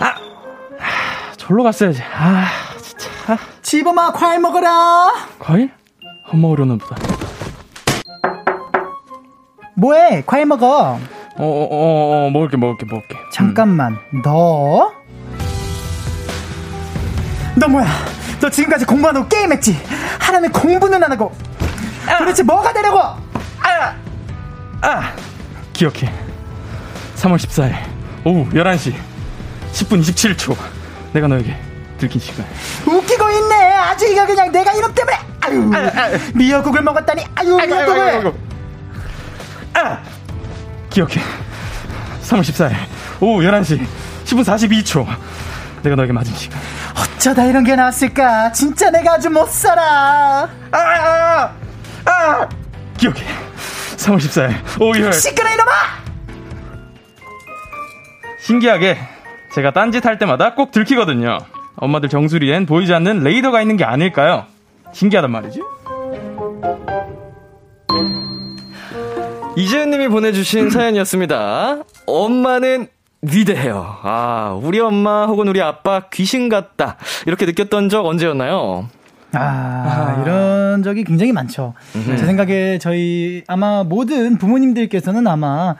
[0.00, 0.04] 아,
[0.78, 2.02] 아, 절로 갔어야지.
[2.02, 2.46] 아,
[2.80, 3.08] 진짜.
[3.62, 5.10] 지범아 과일 먹어라.
[5.38, 5.70] 과일?
[6.30, 6.96] 안 먹으려나 보다.
[9.76, 10.22] 뭐해?
[10.26, 10.98] 과일 먹어.
[11.38, 13.16] 어, 어, 어, 어, 먹을게, 먹을게, 먹을게.
[13.32, 13.96] 잠깐만.
[14.22, 14.92] 너?
[17.60, 17.86] 너 뭐야?
[18.40, 19.78] 너 지금까지 공부 안 하고 게임했지?
[20.18, 21.36] 하라면 공부는 안 하고.
[22.18, 22.98] 도대체 뭐가 되려고?
[24.82, 25.12] 아!
[25.74, 26.10] 기억해.
[27.16, 27.76] 3월 14일,
[28.24, 28.94] 오후 11시,
[29.72, 30.56] 10분 27초.
[31.12, 31.54] 내가 너에게
[31.98, 32.46] 들킨 시간.
[32.86, 33.74] 웃기고 있네.
[33.74, 35.18] 아주 이거 그냥 내가 이름 때문에.
[35.42, 35.70] 아유.
[36.34, 37.26] 미역국을 먹었다니.
[37.34, 38.32] 아유, 미역국을.
[39.74, 39.98] 아!
[40.88, 41.20] 기억해.
[42.22, 42.74] 3월 14일,
[43.20, 43.86] 오후 11시,
[44.24, 45.06] 10분 42초.
[45.82, 46.60] 내가 너에게 맞은 시간.
[47.16, 48.52] 어쩌다 이런 게 나왔을까?
[48.52, 50.48] 진짜 내가 아주 못 살아.
[50.72, 50.78] 아!
[50.78, 51.54] 아!
[52.04, 52.48] 아!
[52.96, 53.20] 기억해.
[53.96, 55.70] 3월 14일, 오후 1 시끄러 이놈아!
[58.40, 58.98] 신기하게
[59.54, 61.38] 제가 딴짓 할 때마다 꼭 들키거든요.
[61.76, 64.46] 엄마들 정수리엔 보이지 않는 레이더가 있는 게 아닐까요?
[64.92, 65.60] 신기하단 말이지.
[69.56, 71.82] 이재은님이 보내주신 사연이었습니다.
[72.06, 72.88] 엄마는
[73.22, 73.96] 위대해요.
[74.02, 76.96] 아, 우리 엄마 혹은 우리 아빠 귀신 같다.
[77.26, 78.88] 이렇게 느꼈던 적 언제였나요?
[79.32, 81.74] 아, 이런 적이 굉장히 많죠.
[81.92, 85.76] 제 생각에 저희 아마 모든 부모님들께서는 아마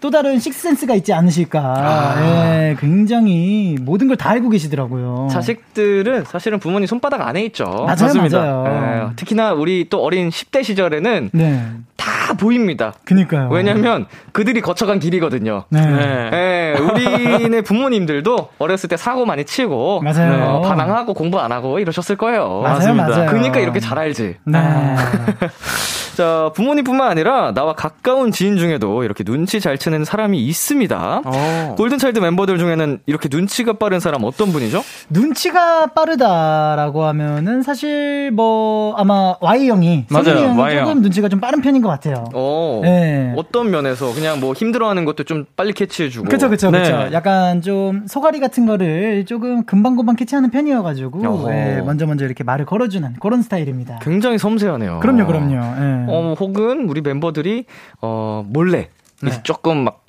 [0.00, 2.14] 또 다른 식센스가 있지 않으실까.
[2.20, 5.28] 예, 굉장히 모든 걸 다 알고 계시더라고요.
[5.30, 7.64] 자식들은 사실은 부모님 손바닥 안에 있죠.
[7.64, 8.38] 맞아요, 맞습니다.
[8.38, 9.08] 맞아요.
[9.10, 12.94] 예, 특히나 우리 또 어린 10대 시절에는 네, 다 보입니다.
[13.04, 13.48] 그니까요.
[13.50, 15.64] 왜냐면 그들이 거쳐간 길이거든요.
[15.68, 15.80] 네.
[15.84, 16.30] 네.
[16.32, 20.44] 예, 우리네 부모님들도 어렸을 때 사고 많이 치고 맞아요.
[20.44, 22.60] 어, 반항하고 공부 안 하고 이러셨을 거예요.
[22.62, 23.08] 맞아요, 맞습니다.
[23.08, 23.30] 맞아요.
[23.30, 24.36] 그러니까 이렇게 잘 알지.
[24.44, 24.58] 네.
[26.14, 31.22] 자, 부모님뿐만 아니라 나와 가까운 지인 중에도 이렇게 눈치 잘 채는 사람이 있습니다.
[31.24, 31.74] 어.
[31.76, 34.82] 골든차일드 멤버들 중에는 이렇게 눈치가 빠른 사람 어떤 분이죠?
[35.10, 40.84] 눈치가 빠르다라고 하면은 사실 뭐 아마 Y 형이 맞아요, Y 형.
[40.86, 42.24] 조금 눈치가 좀 빠른 편인 것 같아요.
[42.32, 43.34] 어, 네.
[43.36, 46.28] 어떤 면에서 그냥 뭐 힘들어하는 것도 좀 빨리 캐치해주고.
[46.28, 46.82] 그쵸, 그쵸, 네.
[46.82, 47.08] 그쵸.
[47.12, 51.50] 약간 좀 소가리 같은 거를 조금 금방금방 캐치하는 편이어가지고.
[51.50, 53.98] 예, 먼저 먼저 이렇게 말을 걸어주는 그런 스타일입니다.
[54.00, 55.00] 굉장히 섬세하네요.
[55.00, 55.54] 그럼요, 그럼요.
[55.54, 56.03] 예.
[56.08, 57.64] 어, 혹은 우리 멤버들이
[58.00, 58.88] 어 몰래
[59.22, 59.30] 네.
[59.30, 60.00] 이제 조금 막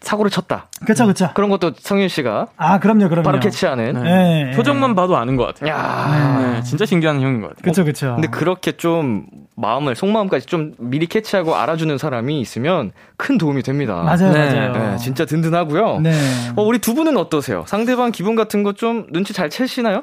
[0.00, 0.66] 사고를 쳤다.
[0.84, 1.30] 그쵸, 그쵸.
[1.32, 3.22] 그런 것도 성윤 씨가 아, 그럼요, 그럼요.
[3.24, 4.04] 바로 캐치하는.
[4.04, 4.54] 예, 예.
[4.54, 5.70] 표정만 봐도 아는 것 같아요.
[5.70, 6.38] 야.
[6.56, 7.62] 네, 진짜 신기한 형인 것 같아요.
[7.62, 8.12] 그쵸, 그쵸.
[8.14, 9.24] 근데 그렇게 좀
[9.56, 13.94] 마음을 속마음까지 좀 미리 캐치하고 알아주는 사람이 있으면 큰 도움이 됩니다.
[13.94, 14.68] 맞아요, 네.
[14.68, 14.90] 맞아요.
[14.90, 16.00] 네, 진짜 든든하고요.
[16.00, 16.12] 네.
[16.54, 17.64] 어, 우리 두 분은 어떠세요?
[17.66, 20.02] 상대방 기분 같은 거 좀 눈치 잘 채시나요?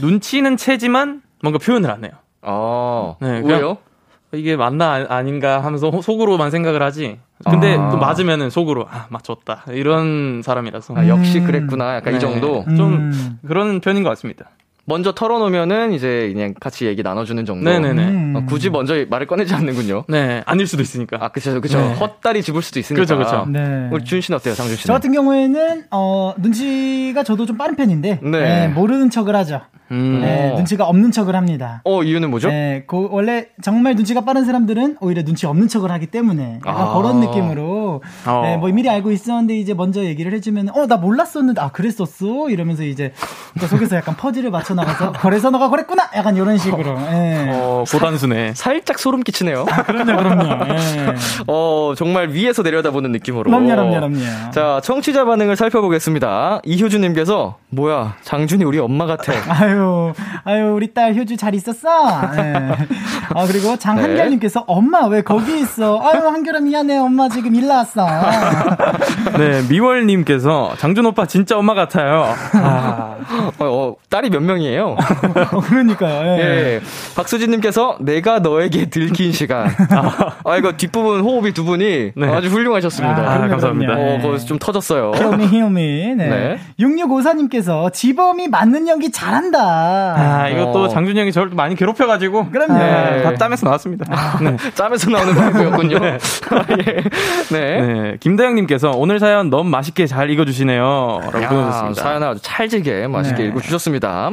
[0.00, 2.12] 눈치는 채지만 뭔가 표현을 안 해요.
[2.42, 3.78] 아, 네, 왜요?
[4.32, 7.18] 이게 맞나 아- 아닌가 하면서 호- 속으로만 생각을 하지.
[7.44, 7.88] 근데 아.
[7.90, 11.46] 또 맞으면은 속으로 아 맞췄다 이런 사람이라서 아, 역시 음.
[11.46, 11.96] 그랬구나.
[11.96, 12.20] 약간 이 네.
[12.20, 12.64] 정도.
[12.76, 13.38] 좀 음.
[13.46, 14.50] 그런 편인 것 같습니다.
[14.84, 17.68] 먼저 털어놓으면은 이제 그냥 같이 얘기 나눠주는 정도.
[17.70, 18.02] 네네네.
[18.02, 18.34] 음.
[18.36, 20.04] 어, 굳이 먼저 말을 꺼내지 않는군요.
[20.08, 21.18] 네 아닐 수도 있으니까.
[21.20, 21.78] 아, 그쵸, 그쵸.
[21.80, 21.94] 네.
[21.94, 23.02] 헛다리 집을 수도 있으니까.
[23.02, 23.46] 그쵸, 그쵸.
[23.48, 23.88] 네.
[23.92, 24.86] 우리 준 씨는 어때요, 상준 씨는?
[24.86, 28.30] 저 같은 경우에는 어 눈치가 저도 좀 빠른 편인데 네.
[28.30, 29.60] 네, 모르는 척을 하죠.
[29.92, 30.20] 음.
[30.22, 30.56] 네, 어.
[30.56, 31.80] 눈치가 없는 척을 합니다.
[31.84, 32.48] 어, 이유는 뭐죠?
[32.48, 36.94] 네, 그 원래 정말 눈치가 빠른 사람들은 오히려 눈치 없는 척을 하기 때문에 약간 아.
[36.96, 38.42] 그런 느낌으로 어.
[38.44, 42.82] 네, 뭐 미리 알고 있었는데 이제 먼저 얘기를 해주면 어 나 몰랐었는데 아 그랬었어 이러면서
[42.82, 43.12] 이제
[43.60, 46.98] 또 속에서 약간 퍼즐을 맞춰 나가서 그래서 너가 그랬구나 약간 이런 식으로.
[47.12, 47.46] 예.
[47.50, 48.52] 어 고단수네.
[48.54, 49.64] 살짝 소름 끼치네요.
[49.64, 50.74] 그럼요, 그럼요.
[50.74, 51.14] 예.
[51.48, 53.44] 어, 정말 위에서 내려다보는 느낌으로.
[53.50, 54.50] 그럼요, 그럼요, 그럼요.
[54.52, 56.60] 자, 청취자 반응을 살펴보겠습니다.
[56.64, 59.32] 이효주님께서, 뭐야, 장준이 우리 엄마 같아.
[59.48, 60.12] 아유,
[60.44, 61.88] 아유, 우리 딸 효주 잘 있었어?
[62.36, 62.76] 예.
[63.34, 66.00] 아, 그리고 장한결님께서, 엄마, 왜 거기 있어?
[66.02, 66.98] 아유, 한결아, 미안해.
[66.98, 68.06] 엄마 지금 일 나왔어.
[69.38, 72.34] 네 미월님께서 장준 오빠 진짜 엄마 같아요.
[72.54, 73.16] 아,
[73.58, 74.96] 어, 어, 딸이 몇 명 이에요?
[75.52, 76.38] 어, 그러니까요.
[76.38, 76.44] 예.
[76.44, 76.80] 예.
[77.16, 79.68] 박수진님께서, 내가 너에게 들킨 시간.
[80.44, 82.26] 아, 이거 뒷부분 호흡이 두 분이 네.
[82.28, 83.16] 아주 훌륭하셨습니다.
[83.20, 83.94] 아, 그럼요, 감사합니다.
[83.94, 85.12] 어, 거기서 좀 터졌어요.
[85.14, 86.14] 히오미, 히오미.
[86.16, 86.28] 네.
[86.28, 86.58] 네.
[86.78, 89.60] 6654님께서, 지범이 맞는 연기 잘한다.
[89.60, 90.88] 아 이것도 어.
[90.88, 92.50] 장준 형이 저를 많이 괴롭혀가지고.
[92.50, 92.74] 그럼요.
[92.78, 94.06] 네, 다 땀에서 나왔습니다.
[94.40, 94.56] 네.
[94.74, 95.96] 짬에서 나오는 방구였군요.
[96.04, 96.18] 예.
[97.50, 97.80] 네.
[97.80, 101.20] 네, 김다영님께서 오늘 사연 너무 맛있게 잘 읽어주시네요.
[101.24, 102.02] 라고 야, 보내주셨습니다.
[102.02, 103.48] 사연 아주 찰지게 맛있게 네.
[103.48, 104.30] 읽어주셨습니다.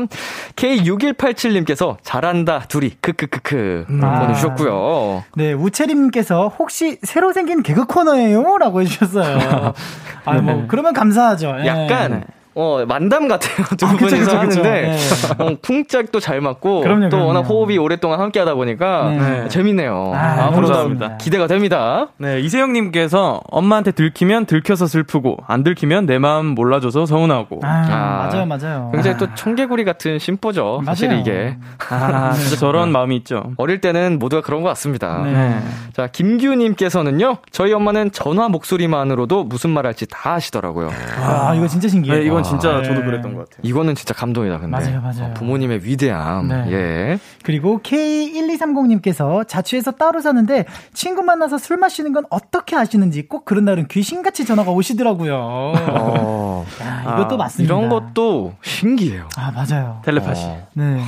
[0.55, 3.86] K6187님께서 잘한다, 둘이, 크크크크.
[4.01, 4.20] 아.
[4.22, 5.24] 보내주셨고요.
[5.36, 8.57] 네, 우채림님께서 혹시 새로 생긴 개그 코너예요?
[8.57, 9.74] 라고 해주셨어요.
[10.26, 11.57] 아, 뭐, 그러면 감사하죠.
[11.61, 11.68] 예.
[11.68, 12.24] 약간,
[12.59, 13.65] 어, 만담 같아요.
[13.77, 14.37] 두 아, 분이서 그쵸, 그쵸.
[14.39, 14.97] 하는데, 네.
[15.37, 17.27] 어, 쿵짝도 잘 맞고, 그럼요, 또 그럼요.
[17.27, 19.47] 워낙 호흡이 오랫동안 함께 하다 보니까, 네.
[19.47, 20.11] 재밌네요.
[20.15, 21.17] 아, 앞으로도 감사합니다.
[21.17, 22.07] 기대가 됩니다.
[22.17, 27.59] 네, 이세영님께서 엄마한테 들키면 들켜서 슬프고 안 들키면 내 마음 몰라줘서 서운하고.
[27.63, 28.89] 아, 아, 맞아요, 맞아요.
[28.91, 30.81] 굉장히 또 청개구리 같은 심보죠.
[30.83, 31.21] 사실 맞아요.
[31.21, 31.57] 이게.
[31.91, 33.51] 아, 진짜 저런 마음이 있죠.
[33.57, 35.21] 어릴 때는 모두가 그런 것 같습니다.
[35.23, 35.59] 네.
[35.93, 40.89] 자, 김규님께서는요, 저희 엄마는 전화 목소리만으로도 무슨 말 할지 다 아시더라고요.
[41.21, 42.19] 아, 이거 진짜 신기해요.
[42.19, 42.83] 네, 이건 진짜 네.
[42.83, 43.61] 저도 그랬던 것 같아요.
[43.63, 44.77] 이거는 진짜 감동이다, 근데.
[44.77, 45.31] 맞아요, 맞아요.
[45.31, 46.47] 어, 부모님의 위대함.
[46.47, 46.71] 네.
[46.71, 47.19] 예.
[47.43, 53.87] 그리고 K1230님께서 자취해서 따로 사는데 친구 만나서 술 마시는 건 어떻게 아시는지 꼭 그런 날은
[53.87, 55.35] 귀신같이 전화가 오시더라고요.
[55.37, 57.73] 어, 야, 이것도 아, 맞습니다.
[57.73, 59.27] 이런 것도 신기해요.
[59.37, 60.01] 아, 맞아요.
[60.03, 60.45] 텔레파시.
[60.45, 61.01] 어, 네.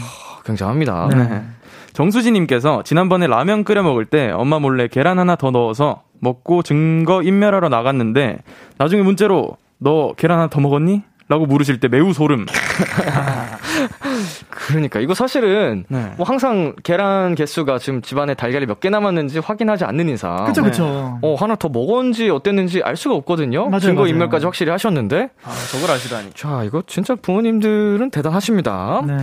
[0.46, 1.10] 굉장합니다.
[1.10, 1.44] 네.
[1.94, 7.70] 정수진님께서 지난번에 라면 끓여 먹을 때 엄마 몰래 계란 하나 더 넣어서 먹고 증거 인멸하러
[7.70, 8.40] 나갔는데
[8.78, 11.04] 나중에 문자로 너 계란 하나 더 먹었니?
[11.30, 12.46] 라고 물으실 때 매우 소름.
[14.50, 16.12] 그러니까 이거 사실은 네.
[16.18, 21.20] 뭐 항상 계란 개수가 지금 집안에 달걀이 몇 개 남았는지 확인하지 않는 이상 그쵸, 그쵸.
[21.22, 23.66] 어, 하나 더 먹었는지 어땠는지 알 수가 없거든요.
[23.68, 24.14] 맞아요, 증거 맞아요.
[24.14, 25.30] 인멸까지 확실히 하셨는데.
[25.44, 26.32] 아, 저걸 아시다니.
[26.34, 29.02] 자, 이거 진짜 부모님들은 대단하십니다.
[29.06, 29.18] 네.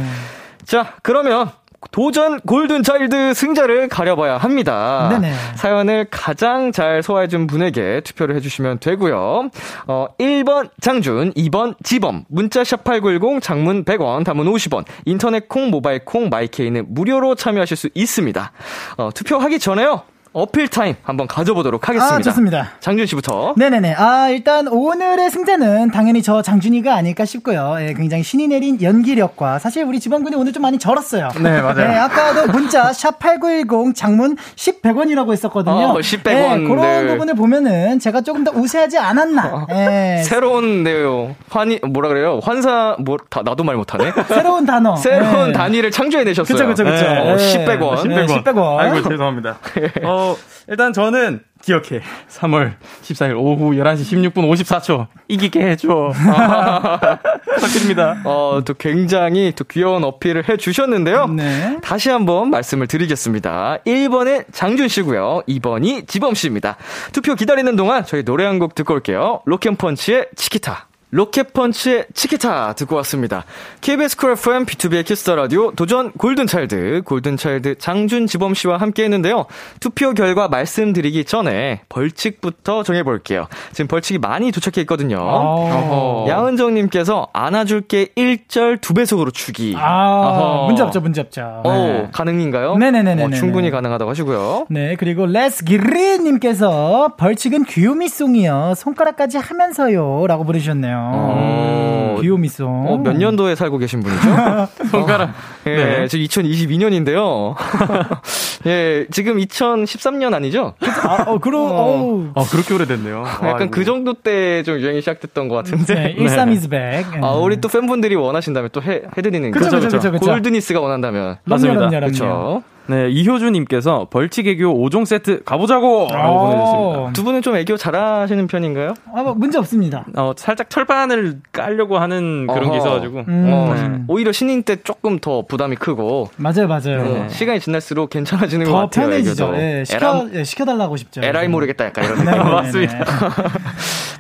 [0.65, 1.49] 자, 그러면
[1.91, 5.09] 도전 골든차일드 승자를 가려봐야 합니다.
[5.11, 5.33] 네네.
[5.57, 9.51] 사연을 가장 잘 소화해준 분에게 투표를 해주시면 되고요.
[9.87, 16.29] 어, 1번 장준, 2번 지범, 문자샵 8910, 장문 100원, 단문 50원, 인터넷 콩, 모바일 콩,
[16.29, 18.53] 마이케이는 무료로 참여하실 수 있습니다.
[18.99, 20.03] 어, 투표하기 전에요.
[20.37, 22.15] 어필 타임 한번 가져보도록 하겠습니다.
[22.15, 22.73] 아, 좋습니다.
[22.81, 23.55] 장준 씨부터.
[23.57, 23.95] 네네네.
[23.97, 27.77] 아, 일단 오늘의 승자는 당연히 저 장준이가 아닐까 싶고요.
[27.81, 31.31] 예, 굉장히 신이 내린 연기력과 사실 우리 지범군이 오늘 좀 많이 절었어요.
[31.41, 31.91] 네, 맞아요.
[31.91, 35.95] 예, 아까도 문자 샵8910 장문 10, 100원이라고 했었거든요.
[35.97, 37.13] 어, 10, 100원, 예, 그런 네.
[37.13, 39.69] 부분을 보면은 제가 조금 더 우세하지 않았나.
[39.71, 41.35] 예, 새로운 네요.
[41.49, 42.41] 환희 뭐라 그래요?
[42.43, 44.13] 환사 뭐 다, 나도 말 못하네.
[44.29, 44.97] 새로운 단어.
[44.97, 45.53] 새로운 예.
[45.53, 46.55] 단위를 창조해내셨어요.
[46.55, 47.07] 그쵸, 그쵸, 그쵸.
[47.07, 47.65] 어, 예.
[47.65, 48.07] 10백원.
[48.07, 48.77] 네, 10백원.
[48.77, 49.57] 아이고, 죄송합니다.
[50.05, 50.26] 어,
[50.69, 52.03] 일단 저는 기억해.
[52.29, 55.07] 3월 14일 오후 11시 16분 54초.
[55.29, 56.13] 이기게 해줘.
[56.15, 57.19] 아,
[57.55, 58.21] 부탁드립니다.
[58.25, 61.27] 어, 또 굉장히 또 귀여운 어필을 해주셨는데요.
[61.29, 61.79] 네.
[61.83, 63.79] 다시 한번 말씀을 드리겠습니다.
[63.87, 65.43] 1번은 장준 씨고요.
[65.49, 66.77] 2번이 지범 씨입니다.
[67.13, 69.43] 투표 기다리는 동안 저희 노래 한 곡 듣고 올게요.
[69.45, 70.89] 로켓펀치의 치키타.
[71.17, 73.45] 로켓펀치의 치키타 듣고 왔습니다.
[73.81, 79.47] KBS 쿨 FM BTOB의 키스 더 라디오 도전 골든차일드 골든차일드 장준 지범 씨와 함께 했는데요.
[79.81, 83.47] 투표 결과 말씀드리기 전에 벌칙부터 정해볼게요.
[83.73, 85.17] 지금 벌칙이 많이 도착해 있거든요.
[85.19, 86.27] 어허.
[86.29, 89.75] 양은정 님께서 안아줄게 1절 2배속으로 추기.
[89.79, 90.65] 아.
[90.67, 91.63] 문제 없죠, 문제 없죠.
[91.65, 92.09] 어, 네.
[92.13, 92.77] 가능인가요?
[92.77, 93.25] 네네네네네.
[93.25, 94.67] 어, 충분히 가능하다고 하시고요.
[94.69, 98.75] 네, 그리고 레스기리 님께서 벌칙은 귀요미송이요.
[98.77, 100.27] 손가락까지 하면서요.
[100.27, 101.06] 라고 부르셨네요.
[101.15, 102.87] 어, 귀요미송.
[102.89, 104.69] 어, 몇 년도에 살고 계신 분이죠?
[104.91, 105.33] 손가락.
[105.67, 106.09] 예, 네.
[106.09, 107.55] 지금 2022년인데요.
[108.67, 110.75] 예, 지금 2013년 아니죠?
[111.05, 112.29] 아, 어, 그러, 어우.
[112.35, 113.23] 아, 그렇게 오래됐네요.
[113.27, 113.71] 약간 아이고.
[113.71, 115.95] 그 정도 때 좀 유행이 시작됐던 것 같은데.
[115.95, 117.21] 네, 13 is back.
[117.23, 119.81] 아, 우리 또 팬분들이 원하신다면 또 해, 해드리는 그쵸, 거죠.
[119.81, 120.27] 그쵸, 그쵸, 그쵸.
[120.27, 121.37] 골드니스가 원한다면.
[121.45, 121.89] 맞습니다.
[121.89, 122.63] 그렇죠.
[122.89, 126.09] 네, 이효주님께서 벌칙 애교 5종 세트 가보자고!
[126.13, 127.13] 라고 보내주셨습니다.
[127.13, 128.95] 두 분은 좀 애교 잘하시는 편인가요?
[129.15, 130.05] 아, 뭐, 문제 없습니다.
[130.17, 132.77] 어, 살짝 철판을 깔려고 하는 그런 게 어허.
[132.79, 133.25] 있어가지고.
[133.29, 133.51] 음.
[133.53, 134.03] 어, 네.
[134.09, 137.25] 오히려 신인 때 조금 더 부담이 크고 맞아요, 맞아요.
[137.25, 139.07] 어, 시간이 지날수록 괜찮아지는 것더 같아요.
[139.09, 139.45] 편해지죠.
[139.47, 139.59] 애교도.
[139.63, 141.23] 예, 시켜, 예, 시켜달라고 싶죠.
[141.23, 142.31] 에라이 모르겠다 약간 이런 느낌.
[142.31, 142.99] 네, 네, 네, 맞습니다.
[143.05, 143.05] 네.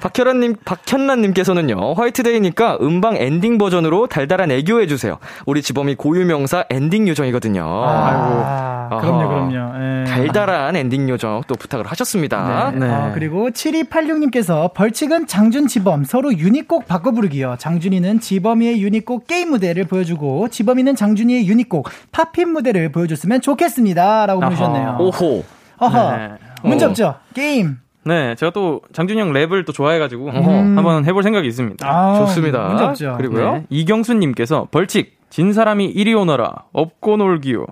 [0.01, 5.19] 박현란님, 박현란님께서는요, 화이트데이니까 음방 엔딩 버전으로 달달한 애교해주세요.
[5.47, 7.63] 우리 지범이 고유명사 엔딩 요정이거든요.
[7.65, 8.56] 아, 아이고.
[9.01, 9.29] 그럼요, 아하.
[9.29, 9.85] 그럼요.
[9.85, 10.05] 예.
[10.05, 12.73] 달달한 엔딩 요정 또 부탁을 하셨습니다.
[12.75, 12.89] 네.
[12.89, 17.57] 아, 그리고 7286님께서 벌칙은 장준 지범 서로 유닛곡 바꿔 부르기요.
[17.59, 24.27] 장준이는 지범이의 유닛곡 게임 무대를 보여주고 지범이는 장준이의 유닛곡 팝핀 무대를 보여줬으면 좋겠습니다.
[24.27, 24.49] 라고 아하.
[24.51, 24.97] 보내주셨네요.
[25.01, 25.45] 오호.
[25.79, 26.17] 어허.
[26.17, 26.31] 네.
[26.63, 26.89] 문제 어.
[26.89, 27.15] 없죠?
[27.35, 27.79] 게임.
[28.05, 31.85] 네, 제가 또 장준이 형 랩을 또 좋아해가지고 한번 해볼 생각이 있습니다.
[31.89, 32.69] 아, 좋습니다.
[32.69, 33.15] 문제 없죠.
[33.17, 33.53] 그리고요.
[33.55, 37.67] 네, 이경수님께서 벌칙 진 사람이 이리 오너라 업고 놀기요.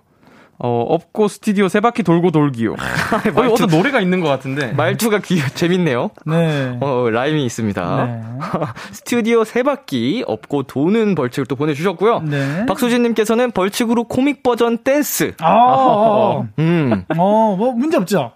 [0.59, 2.77] 어 업고 스튜디오 세 바퀴 돌고 돌기요.
[3.35, 4.73] 거기 어떤 노래가 있는 것 같은데.
[4.73, 6.11] 말투가 귀, 재밌네요.
[6.27, 6.79] 네.
[6.81, 8.07] 어, 라임이 있습니다.
[8.07, 8.23] 네.
[8.93, 12.21] 스튜디오 세 바퀴 업고 도는 벌칙을 또 보내주셨고요.
[12.21, 12.67] 네.
[12.67, 15.35] 박수진님께서는 벌칙으로 코믹 버전 댄스.
[15.41, 17.05] 아, 어, 음.
[17.17, 18.33] 어, 뭐, 문제 없죠?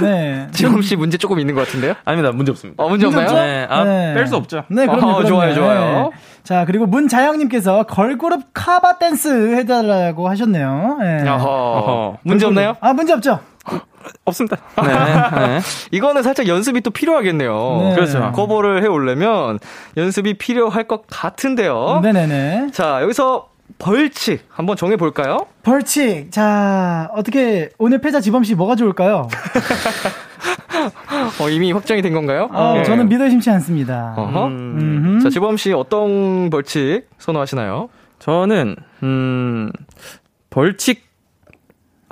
[0.00, 0.46] 네.
[0.52, 1.94] 지범 씨 문제 조금 있는 것 같은데요?
[2.04, 2.32] 아닙니다.
[2.32, 2.82] 문제 없습니다.
[2.82, 3.24] 어, 문제 없나요?
[3.24, 3.36] 없죠?
[3.36, 4.62] 네, 아, 뺄수 없죠.
[4.68, 5.00] 네, 그럼요.
[5.00, 5.26] 어, 그럼요.
[5.26, 5.80] 좋아요, 좋아요.
[5.80, 6.10] 네.
[6.42, 10.98] 자, 그리고 문자영님께서 걸그룹 커버 댄스 해달라고 하셨네요.
[11.00, 11.28] 네.
[11.28, 11.48] 어허.
[11.48, 12.18] 어허.
[12.22, 12.76] 문제 없나요?
[12.80, 13.40] 아, 문제 없죠?
[14.24, 14.56] 없습니다.
[14.82, 15.60] 네, 네.
[15.90, 17.78] 이거는 살짝 연습이 또 필요하겠네요.
[17.82, 17.94] 네.
[17.94, 18.32] 그렇죠.
[18.32, 19.58] 커버를 해오려면
[19.96, 22.00] 연습이 필요할 것 같은데요.
[22.02, 22.70] 네네네.
[22.72, 25.46] 자, 여기서 벌칙 한번 정해볼까요?
[25.62, 26.32] 벌칙.
[26.32, 29.28] 자, 어떻게, 오늘 패자 지범 씨 뭐가 좋을까요?
[31.40, 32.48] 어, 이미 확정이 된 건가요?
[32.52, 32.82] 어, 예.
[32.84, 34.14] 저는 믿어 심치 않습니다.
[34.16, 34.46] 어허.
[34.46, 35.20] 음흠.
[35.22, 37.88] 자, 지범 씨 어떤 벌칙 선호하시나요?
[38.18, 39.70] 저는 음
[40.50, 41.09] 벌칙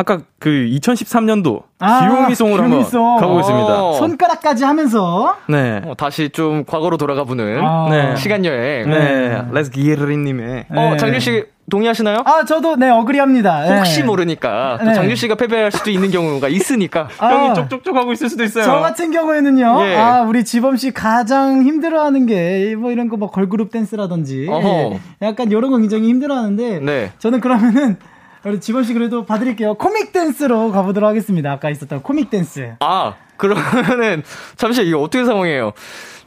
[0.00, 2.82] 아까 그 2013년도 아, 귀요미송으로 한번.
[2.84, 3.82] 가보겠습니다.
[3.84, 3.92] 어.
[3.94, 5.36] 손가락까지 하면서.
[5.48, 5.82] 네.
[5.84, 7.88] 어, 다시 좀 과거로 돌아가 보는 아.
[7.90, 8.14] 네.
[8.16, 8.88] 시간 여행.
[8.88, 9.42] 네.
[9.50, 10.96] 레스 기에르님의 어, 네.
[10.98, 12.22] 장준 씨 동의하시나요?
[12.24, 13.62] 아, 저도, 네, agree합니다.
[13.64, 13.76] 네.
[13.78, 14.94] 혹시 모르니까 또 네.
[14.94, 17.08] 장준 씨가 패배할 수도 있는 경우가 있으니까.
[17.18, 18.64] 아, 형이 쪽쪽쪽 하고 있을 수도 있어요.
[18.64, 19.96] 저 같은 경우에는요, 예.
[19.96, 24.68] 아, 우리 지범 씨 가장 힘들어하는 게, 뭐 이런 거 뭐 걸그룹 댄스라든지, 어허.
[24.68, 27.10] 예, 약간 이런 거 굉장히 힘들어하는데, 네.
[27.18, 27.96] 저는 그러면은,
[28.44, 29.74] 우리 지범씨 그래도 봐드릴게요.
[29.74, 31.52] 코믹 댄스로 가보도록 하겠습니다.
[31.52, 32.74] 아까 있었던 코믹 댄스.
[32.80, 34.22] 아, 그러면은
[34.56, 35.72] 잠시 이게 어떻게 상황이에요?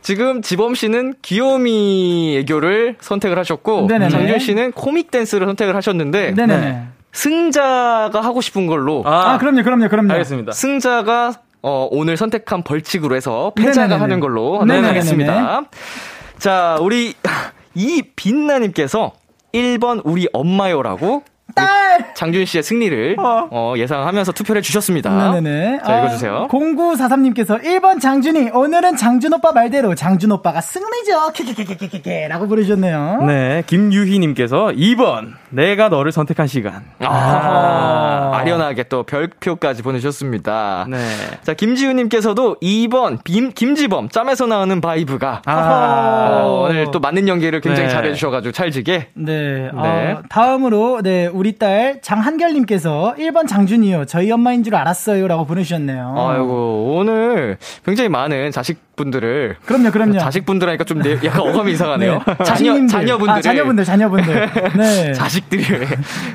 [0.02, 4.10] 지금 지범 씨는 귀요미 애교를 선택을 하셨고 네네네.
[4.10, 6.88] 장준 씨는 코믹 댄스를 선택을 하셨는데 네네네.
[7.12, 10.12] 승자가 하고 싶은 걸로 아, 그럼요, 그럼요, 그럼요.
[10.14, 10.54] 알겠습니다.
[10.54, 14.02] 승자가 어, 오늘 선택한 벌칙으로 해서 패자가 네네네네.
[14.02, 14.60] 하는 걸로.
[14.62, 15.64] 하겠습니다.
[16.40, 17.14] 자, 우리
[17.76, 19.14] 이 빛나님께서
[19.54, 21.24] 1번 우리 엄마요라고
[21.56, 22.14] 딸!
[22.16, 25.32] 장준 씨의 승리를 어, 예상하면서 투표를 해주셨습니다.
[25.32, 25.80] 네네네.
[25.86, 26.48] 자, 읽어주세요.
[26.50, 31.32] 0943님께서 1번 장준이, 오늘은 장준 오빠 말대로 장준 오빠가 승리죠.
[31.34, 32.28] 케케케케케케.
[32.28, 33.24] 라고 부르셨네요.
[33.26, 36.84] 네, 김유희님께서 2번 내가 너를 선택한 시간.
[37.00, 40.86] 아, 아 련하게 또 별표까지 보내주셨습니다.
[40.90, 40.98] 네.
[41.42, 45.42] 자, 김지우님께서도 2번, 빔, 김지범, 짬에서 나오는 vibe가.
[45.46, 46.42] 아.
[46.44, 47.94] 어, 오늘 또 맞는 연기를 굉장히 네.
[47.94, 49.08] 잘해주셔가지고 찰지게.
[49.16, 49.32] 네.
[49.62, 49.70] 네.
[49.74, 54.06] 어, 다음으로, 네, 우리 딸 장한결님께서 1번 장준이요.
[54.06, 55.28] 저희 엄마인 줄 알았어요.
[55.28, 56.14] 라고 보내주셨네요.
[56.18, 59.58] 아이고, 오늘 굉장히 많은 자식분들을.
[59.66, 60.18] 그럼요, 그럼요.
[60.20, 62.22] 자식분들 하니까 좀 내- 약간 어감이 이상하네요.
[62.26, 62.88] 자녀, 자식님들.
[62.88, 63.30] 자녀분들.
[63.34, 64.50] 아, 자녀분들, 자녀분들.
[64.78, 65.14] 네.
[65.14, 65.64] 자식들이.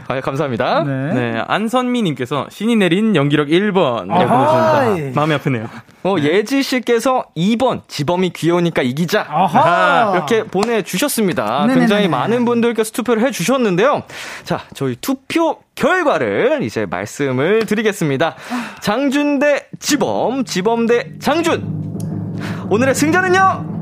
[0.08, 0.82] 아, 감사합니다.
[0.84, 1.14] 네.
[1.14, 4.06] 네, 안선미님께서 신이 내린 연기력 1번.
[4.06, 4.74] 이라고 아하.
[4.80, 5.20] 보내주셨습니다.
[5.20, 5.66] 마음이 아프네요.
[6.06, 9.26] 어, 예지 씨께서 2번, 지범이 귀여우니까 이기자.
[9.28, 10.12] 아하.
[10.14, 11.62] 이렇게 보내주셨습니다.
[11.66, 11.80] 네네네.
[11.80, 14.04] 굉장히 많은 분들께서 투표를 해주셨는데요.
[14.44, 18.36] 자, 저희 투표 결과를 이제 말씀을 드리겠습니다.
[18.80, 22.36] 장준 대 지범, 지범 대 장준.
[22.70, 23.74] 오늘의 승자는요?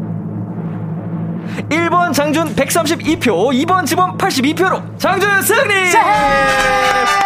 [1.70, 5.74] 1번 장준 132표, 2번 지범 82표로 장준 승리!
[5.96, 7.23] 아,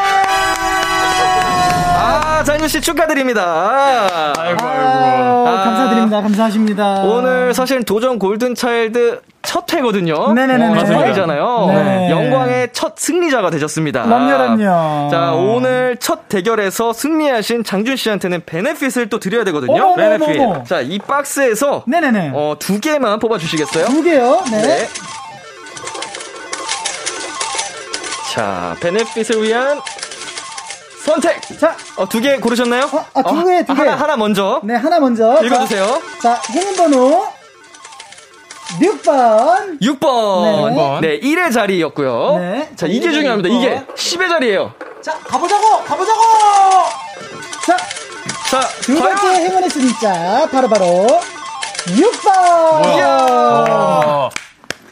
[2.49, 4.33] 장준 씨 축하드립니다.
[4.39, 6.23] 아이고, 아유, 감사드립니다.
[6.23, 7.03] 감사하십니다.
[7.03, 10.33] 오늘 사실 도전 골든차일드 첫 회거든요.
[10.33, 10.75] 네네네네.
[10.75, 11.67] 마지막이잖아요.
[11.69, 12.11] 네.
[12.11, 14.05] 영광의 첫 승리자가 되셨습니다.
[14.05, 15.11] 그럼요.
[15.11, 19.95] 자, 오늘 첫 대결에서 승리하신 장준 씨한테는 베네핏을 또 드려야 되거든요.
[19.95, 20.65] 베네핏.
[20.67, 22.31] 자, 이 박스에서 네네네.
[22.33, 23.85] 어, 두 개만 뽑아 주시겠어요?
[23.89, 24.43] 두 개요.
[24.51, 24.63] 네.
[24.63, 24.89] 네.
[28.33, 29.79] 자, 베네핏을 위한
[31.09, 31.41] 선택.
[31.59, 32.85] 자, 어, 두 개 고르셨나요?
[32.93, 33.81] 어, 아, 두 개, 두 개.
[33.83, 34.61] 하나, 하나 먼저.
[34.63, 35.39] 네, 하나 먼저.
[35.43, 36.03] 읽어주세요.
[36.23, 37.27] 자, 자 행운번호
[38.81, 39.81] 6번.
[39.81, 41.01] 6번.
[41.01, 41.21] 네, 네.
[41.21, 42.37] 1의 자리였고요.
[42.39, 42.71] 네.
[42.77, 43.49] 자, 이게 중요합니다.
[43.49, 44.73] 이게 10의 자리예요.
[45.01, 45.85] 자, 가보자고!
[45.85, 46.21] 가보자고!
[47.65, 47.77] 자,
[48.51, 51.07] 자, 두 번째 과연 행운의 숫자, 바로바로
[51.87, 52.97] 6번!
[52.97, 54.29] 이야.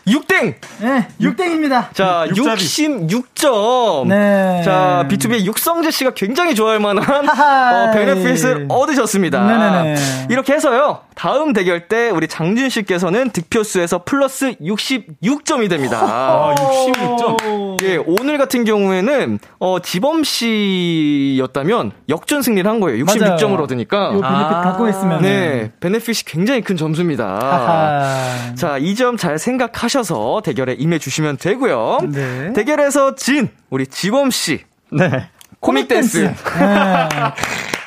[0.07, 0.55] 6땡!
[0.81, 1.93] 네, 6땡입니다.
[1.93, 2.63] 자, 육잡이.
[2.63, 4.07] 66점.
[4.07, 4.63] 네.
[4.65, 7.29] 자, B2B의 육성재 씨가 굉장히 좋아할 만한.
[7.29, 9.45] 어, 베네핏을 얻으셨습니다.
[9.45, 9.97] 네네네.
[10.31, 11.01] 이렇게 해서요.
[11.17, 15.99] 다음 대결 때 우리 장준 씨께서는 득표수에서 플러스 66점이 됩니다.
[16.01, 17.37] 아, 66점.
[17.83, 23.05] 예, 오늘 같은 경우에는 어, 지범 씨였다면 역전 승리를 한 거예요.
[23.05, 23.63] 66점을 맞아요.
[23.63, 24.07] 얻으니까.
[24.15, 24.61] 요 베네핏 아.
[24.63, 25.23] 갖고 있으면.
[25.23, 27.25] 네, 베네핏이 굉장히 큰 점수입니다.
[27.27, 28.55] 하하.
[28.55, 31.99] 자, 이 점 잘 생각하셔서 대결에 임해 주시면 되고요.
[32.13, 32.53] 네.
[32.55, 34.61] 대결에서 진 우리 지범 씨
[34.91, 35.29] 네.
[35.61, 36.19] 코믹 댄스.
[36.19, 36.35] 네.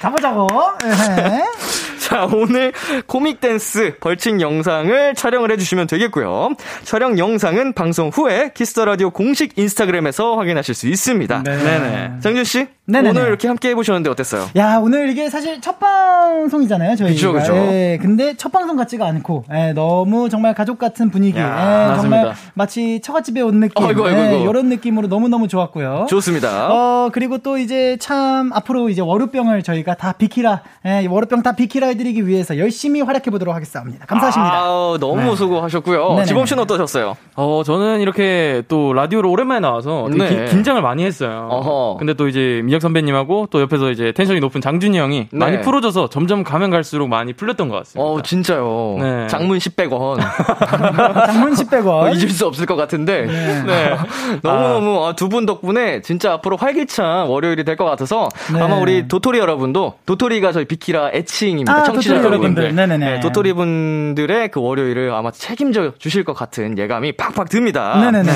[0.01, 0.47] 가보자고.
[0.83, 1.43] 네.
[2.09, 2.71] 자, 오늘
[3.07, 6.53] 코믹 댄스 벌칙 영상을 촬영을 해주시면 되겠고요.
[6.83, 11.43] 촬영 영상은 방송 후에 키스 더 라디오 공식 인스타그램에서 확인하실 수 있습니다.
[11.43, 12.11] 네네.
[12.21, 13.09] 장준 씨, 네네네.
[13.09, 14.47] 오늘 이렇게 함께 해보셨는데 어땠어요?
[14.55, 17.13] 야, 오늘 이게 사실 첫 방송이잖아요, 저희가.
[17.13, 17.55] 그쵸, 그쵸.
[17.55, 22.25] 예, 근데 첫 방송 같지가 않고, 예, 너무 정말 가족 같은 분위기, 야, 예, 정말
[22.25, 22.51] 맞습니다.
[22.53, 24.35] 마치 처갓집에 온 느낌, 아이고, 아이고, 아이고.
[24.37, 26.07] 예, 이런 느낌으로 너무너무 좋았고요.
[26.09, 26.69] 좋습니다.
[26.71, 31.88] 어, 그리고 또 이제 참 앞으로 이제 월요병을 저희가 다 비키라, 예, 월요병 다 비키라
[31.89, 34.05] 해드리기 위해서 열심히 활약해 보도록 하겠습니다.
[34.05, 34.53] 감사하십니다.
[34.59, 35.35] 아우, 너무 네.
[35.35, 36.09] 수고하셨고요.
[36.15, 36.25] 네네.
[36.25, 37.17] 지범 씨는 어떠셨어요?
[37.35, 40.45] 어, 저는 이렇게 또 라디오로 오랜만에 나와서 되게 네.
[40.45, 41.47] 기- 긴장을 많이 했어요.
[41.51, 41.97] 어허.
[41.99, 45.37] 근데 또 이제 민혁 선배님하고 또 옆에서 이제 텐션이 높은 장준이 형이 네.
[45.37, 48.03] 많이 풀어줘서 점점 가면 갈수록 많이 풀렸던 것 같습니다.
[48.09, 48.97] 어, 진짜요.
[48.99, 49.27] 네.
[49.27, 50.19] 장문 10백원.
[51.27, 52.15] 장문 10백원.
[52.15, 53.25] 잊을 수 없을 것 같은데.
[53.65, 53.95] 네.
[54.43, 58.59] 너무너무 아, 두분 덕분에 진짜 앞으로 활기찬 월요일이 될 것 같아서 네.
[58.61, 61.78] 아마 우리 도토리 여러분도 도토리가 저희 비키라 애칭입니다.
[61.79, 62.75] 아, 청취자 여러분들.
[63.05, 67.99] 네, 도토리 분들의 그 월요일을 아마 책임져 주실 것 같은 예감이 팍팍 듭니다.
[67.99, 68.31] 네네네.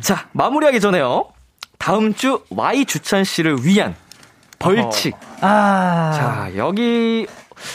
[0.00, 1.26] 자, 마무리하기 전에요.
[1.78, 3.94] 다음 주 Y 주찬 씨를 위한
[4.58, 5.14] 벌칙.
[5.40, 6.12] 아.
[6.14, 7.26] 자, 여기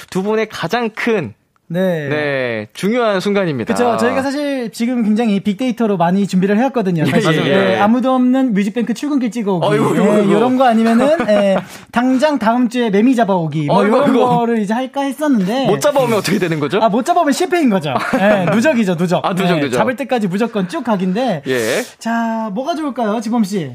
[0.10, 1.34] 두 분의 가장 큰
[1.72, 2.10] 네.
[2.10, 3.76] 네, 중요한 순간입니다.
[3.76, 3.98] 그렇죠.
[3.98, 7.06] 저희가 사실 지금 굉장히 빅데이터로 많이 준비를 해왔거든요.
[7.06, 7.56] 사실 예, 예.
[7.56, 10.32] 네, 아무도 없는 뮤직뱅크 출근길 찍어오기, 어이구, 네, 어이구, 어이구.
[10.32, 11.58] 이런 거 아니면은 예,
[11.92, 14.14] 당장 다음 주에 매미 잡아오기, 뭐 어이구, 이런.
[14.14, 16.80] 거를 이제 할까 했었는데 못 잡아오면 어떻게 되는 거죠?
[16.82, 17.94] 아, 못 잡아오면 실패인 거죠.
[18.20, 19.24] 예, 누적이죠, 누적.
[19.24, 19.78] 아, 누적, 예, 누적.
[19.78, 21.44] 잡을 때까지 무조건 쭉 각인데.
[21.46, 21.82] 예.
[22.00, 23.72] 자, 뭐가 좋을까요, 지범 씨?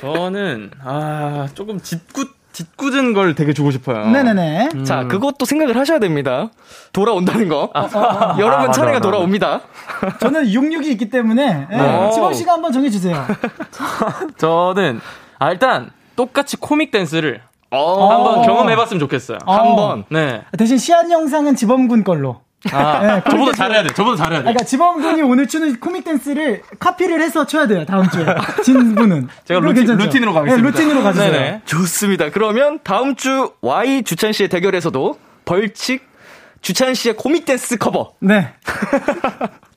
[0.00, 4.06] 저는, 아, 조금 짓궂, 짓궂은 걸 되게 주고 싶어요.
[4.06, 4.84] 네네네.
[4.84, 6.50] 자, 그것도 생각을 하셔야 됩니다.
[6.92, 7.70] 돌아온다는 거.
[8.38, 9.00] 여러분 아, 차례가 맞아, 맞아.
[9.00, 9.60] 돌아옵니다.
[10.20, 12.10] 저는 66이 있기 때문에 예, 네.
[12.12, 13.26] 지범 씨가 한번 정해주세요.
[14.38, 15.00] 저는,
[15.40, 19.38] 아, 일단, 똑같이 코믹 댄스를 어, 한번 경험해봤으면 좋겠어요.
[19.44, 19.52] 어.
[19.52, 20.04] 한 번.
[20.08, 20.42] 네.
[20.56, 22.43] 대신 시안 영상은 지범군 걸로.
[22.72, 23.92] 아, 네, 저보다 잘해야 돼.
[23.94, 24.44] 저보다 잘해야 돼.
[24.44, 28.24] 그러니까 지범군이 오늘 추는 코믹 댄스를 카피를 해서 춰야 돼요 다음 주에
[28.64, 29.86] 진 분은 제가 루틴-?
[29.96, 30.56] 루틴으로 가겠습니다.
[30.70, 31.62] 네, 루틴으로 가주세요 네네.
[31.66, 32.30] 좋습니다.
[32.30, 36.06] 그러면 다음 주 Y 주찬 씨의 대결에서도 벌칙
[36.62, 38.14] 주찬 씨의 코믹 댄스 커버.
[38.20, 38.54] 네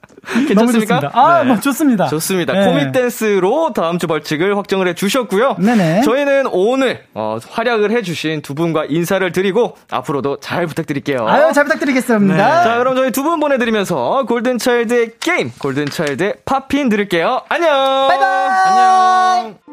[0.47, 0.99] 괜찮습니까?
[0.99, 1.47] 좋습니다 아 네.
[1.49, 2.53] 뭐 좋습니다 좋습니다.
[2.53, 2.65] 네.
[2.65, 5.57] 코믹 댄스로 다음 주 벌칙을 확정을 해 주셨고요.
[5.59, 6.01] 네네.
[6.01, 11.28] 저희는 오늘 어, 활약을 해 주신 두 분과 인사를 드리고 앞으로도 잘 부탁드릴게요.
[11.28, 16.36] 아유 잘 부탁드리겠습니다 자, 그럼 저희 두 분 보내 드리면서 골든 차일드의 게임, 골든 차일드의
[16.45, 17.41] 팝핀 들을게요.
[17.49, 18.07] 안녕!
[18.07, 18.49] 바이바이.
[18.65, 19.66] 안녕!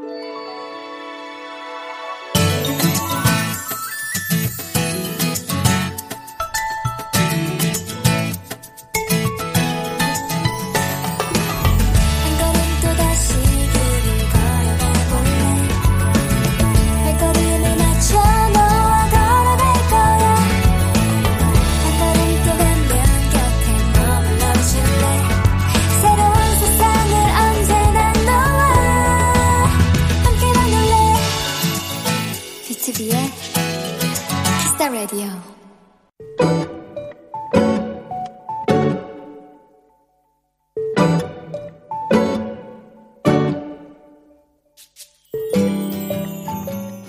[35.04, 35.26] 라디오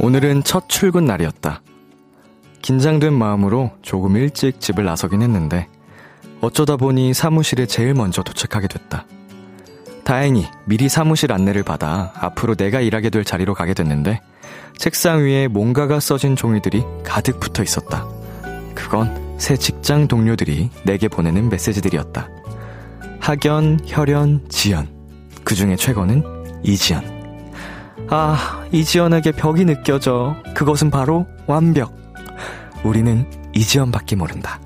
[0.02, 1.62] 오늘은 첫 출근 날이었다.
[2.62, 5.70] 긴장된 마음으로 조금 일찍 집을 나서긴 했는데
[6.42, 9.06] 어쩌다 보니 사무실에 제일 먼저 도착하게 됐다.
[10.04, 14.20] 다행히 미리 사무실 안내를 받아 앞으로 내가 일하게 될 자리로 가게 됐는데
[14.78, 18.08] 책상 위에 뭔가가 써진 종이들이 가득 붙어 있었다.
[18.74, 22.30] 그건 새 직장 동료들이 내게 보내는 메시지들이었다.
[23.20, 24.88] 학연, 혈연, 지연.
[25.44, 26.24] 그 중에 최고는
[26.64, 27.16] 이지연.
[28.10, 30.36] 아, 이지연에게 벽이 느껴져.
[30.54, 31.96] 그것은 바로 완벽.
[32.84, 34.60] 우리는 이지연밖에 모른다.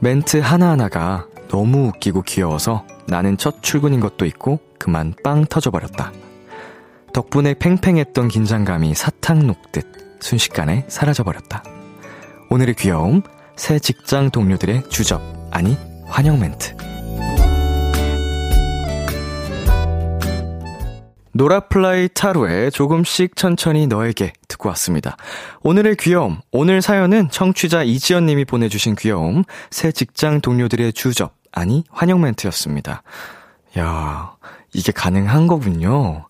[0.00, 6.12] 멘트 하나하나가 너무 웃기고 귀여워서 나는 첫 출근인 것도 있고 그만 빵 터져버렸다.
[7.12, 11.62] 덕분에 팽팽했던 긴장감이 사탕 녹듯 순식간에 사라져버렸다.
[12.50, 13.22] 오늘의 귀여움,
[13.56, 15.76] 새 직장 동료들의 주접, 아니,
[16.06, 16.74] 환영 멘트.
[21.36, 25.16] 노라플라이 타로에 조금씩 천천히 너에게 듣고 왔습니다.
[25.62, 32.20] 오늘의 귀여움, 오늘 사연은 청취자 이지연 님이 보내주신 귀여움, 새 직장 동료들의 주접, 아니, 환영
[32.20, 33.02] 멘트였습니다.
[33.78, 34.36] 야,
[34.72, 36.26] 이게 가능한 거군요.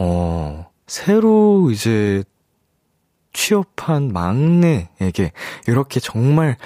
[0.00, 2.22] 어, 새로 이제
[3.32, 5.32] 취업한 막내에게
[5.66, 6.56] 이렇게 정말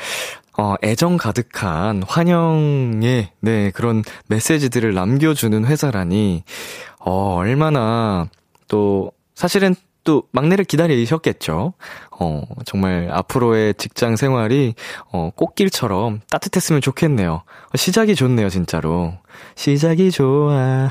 [0.56, 6.44] 어, 애정 가득한 환영의 네, 그런 메시지들을 남겨주는 회사라니
[7.00, 8.28] 어, 얼마나
[8.68, 9.74] 또 사실은
[10.04, 11.72] 또 막내를 기다리셨겠죠.
[12.20, 14.74] 어, 정말 앞으로의 직장 생활이
[15.10, 17.32] 어, 꽃길처럼 따뜻했으면 좋겠네요.
[17.32, 19.14] 어, 시작이 좋네요, 진짜로.
[19.56, 20.88] 시작이 좋아.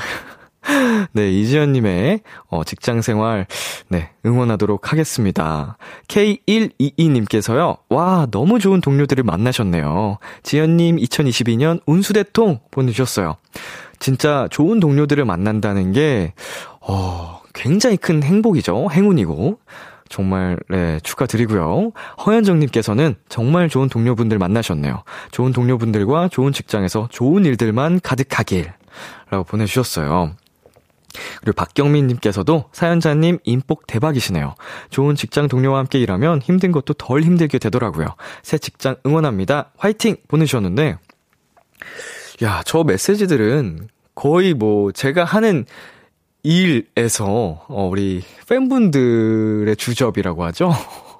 [1.11, 3.45] 네, 이지연님의 어, 직장 생활,
[3.89, 5.77] 네, 응원하도록 하겠습니다.
[6.07, 10.17] K122님께서요, 와, 너무 좋은 동료들을 만나셨네요.
[10.43, 13.35] 지연님 2022년 운수대통 보내주셨어요.
[13.99, 16.33] 진짜 좋은 동료들을 만난다는 게,
[16.79, 18.89] 어, 굉장히 큰 행복이죠.
[18.91, 19.59] 행운이고.
[20.09, 21.91] 정말, 네, 축하드리고요.
[22.25, 25.03] 허현정 님께서는 정말 좋은 동료분들 만나셨네요.
[25.31, 28.71] 좋은 동료분들과 좋은 직장에서 좋은 일들만 가득하길.
[29.31, 30.35] 라고 보내 주셨어요.
[31.41, 34.55] 그리고 박경민 님께서도 사연자님 인복 대박이시네요.
[34.89, 38.07] 좋은 직장 동료와 함께 일하면 힘든 것도 덜 힘들게 되더라고요.
[38.43, 39.71] 새 직장 응원합니다.
[39.77, 40.17] 화이팅!
[40.27, 40.97] 보내주셨는데,
[42.43, 45.65] 야, 저 메시지들은 거의 뭐 제가 하는
[46.43, 50.71] 일에서, 어, 우리 팬분들의 주접이라고 하죠?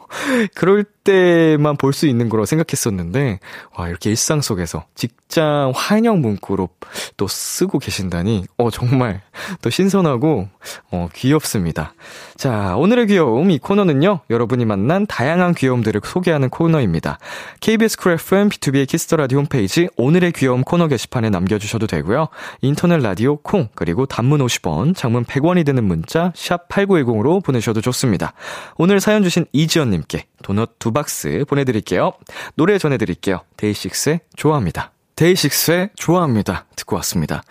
[0.54, 3.40] 그럴 때만 볼 수 있는 거라고 생각했었는데,
[3.78, 6.70] 와, 이렇게 일상 속에서 직장 환영 문구로
[7.18, 9.22] 또 쓰고 계신다니, 어, 정말
[9.62, 10.50] 또 신선하고,
[10.92, 11.94] 어, 귀엽습니다.
[12.36, 17.20] 자, 오늘의 귀여움, 이 코너는요, 여러분이 만난 다양한 귀여움들을 소개하는 코너입니다.
[17.60, 22.28] KBS 쿨 FM, 비투비의 키스 더 라디오 홈페이지, 오늘의 귀여움 코너 게시판에 남겨주셔도 되고요.
[22.62, 28.34] 인터넷 라디오 콩, 그리고 단문 50원, 장문 100원이 드는 문자, 샵 8910으로 보내셔도 좋습니다.
[28.78, 32.14] 오늘 사연 주신 이지연님께 도넛 두 박스 보내드릴게요.
[32.56, 33.42] 노래 전해드릴게요.
[33.58, 34.92] 데이식스의 좋아합니다.
[35.16, 36.66] 데이식스의 좋아합니다.
[36.76, 37.44] 듣고 왔습니다.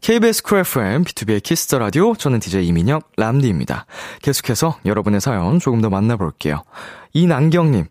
[0.00, 3.86] KBS 쿨 FM, 비투비의 키스 더 라디오, 저는 DJ 이민혁, 람디입니다.
[4.22, 6.62] 계속해서 여러분의 사연 조금 더 만나볼게요.
[7.12, 7.86] 이난경님,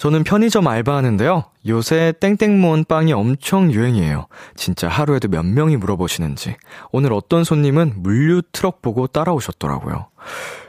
[0.00, 1.44] 저는 편의점 알바하는데요.
[1.66, 4.28] 요새 땡땡몬 빵이 엄청 유행이에요.
[4.56, 6.56] 진짜 하루에도 몇 명이 물어보시는지.
[6.90, 10.06] 오늘 어떤 손님은 물류 트럭 보고 따라오셨더라고요.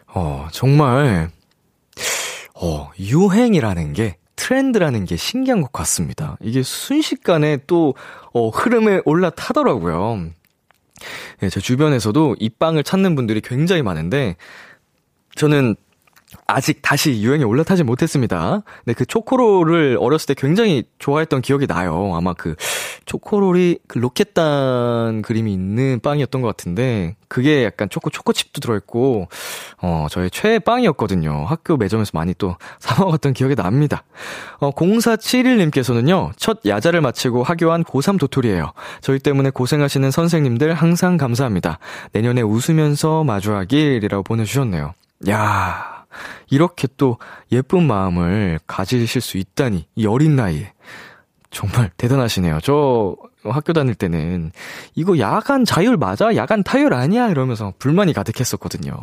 [0.07, 1.29] 어, 정말,
[2.61, 6.37] 어, 유행이라는 게 트렌드라는 게 신기한 것 같습니다.
[6.41, 7.95] 이게 순식간에 또,
[8.33, 10.29] 어, 흐름에 올라타더라고요.
[11.43, 14.35] 예, 제 주변에서도 이 빵을 찾는 분들이 굉장히 많은데,
[15.35, 15.75] 저는
[16.47, 18.63] 아직 다시 유행에 올라타지 못했습니다.
[18.85, 22.13] 네, 그 초코롤을 어렸을 때 굉장히 좋아했던 기억이 나요.
[22.15, 22.55] 아마 그
[23.05, 29.27] 초코롤이 그 로켓단 그림이 있는 빵이었던 것 같은데, 그게 약간 초코 초코칩도 들어있고,
[29.81, 31.45] 어, 저의 최애 빵이었거든요.
[31.47, 34.03] 학교 매점에서 많이 또 사 먹었던 기억이 납니다.
[34.59, 38.71] 어, 0471님께서는요, 첫 야자를 마치고 하교한 고3 도토리예요.
[39.01, 41.79] 저희 때문에 고생하시는 선생님들 항상 감사합니다.
[42.13, 44.93] 내년에 웃으면서 마주하길이라고 보내주셨네요.
[45.29, 45.90] 야
[46.49, 47.17] 이렇게 또
[47.51, 50.73] 예쁜 마음을 가지실 수 있다니, 이 어린 나이에.
[51.51, 52.59] 정말 대단하시네요.
[52.63, 54.51] 저 학교 다닐 때는
[54.95, 56.35] 이거 야간 자율 맞아?
[56.35, 57.27] 야간 타율 아니야?
[57.29, 58.93] 이러면서 불만이 가득했었거든요.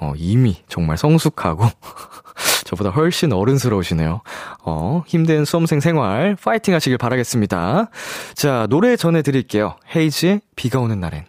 [0.00, 1.64] 어, 이미 정말 성숙하고
[2.64, 4.20] 저보다 훨씬 어른스러우시네요.
[4.64, 7.88] 어, 힘든 수험생 생활 파이팅 하시길 바라겠습니다.
[8.34, 9.76] 자, 노래 전해 드릴게요.
[9.94, 11.24] 헤이즈의 비가 오는 날엔.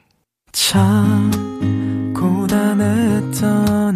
[0.52, 1.32] 참
[2.14, 3.96] 고단했던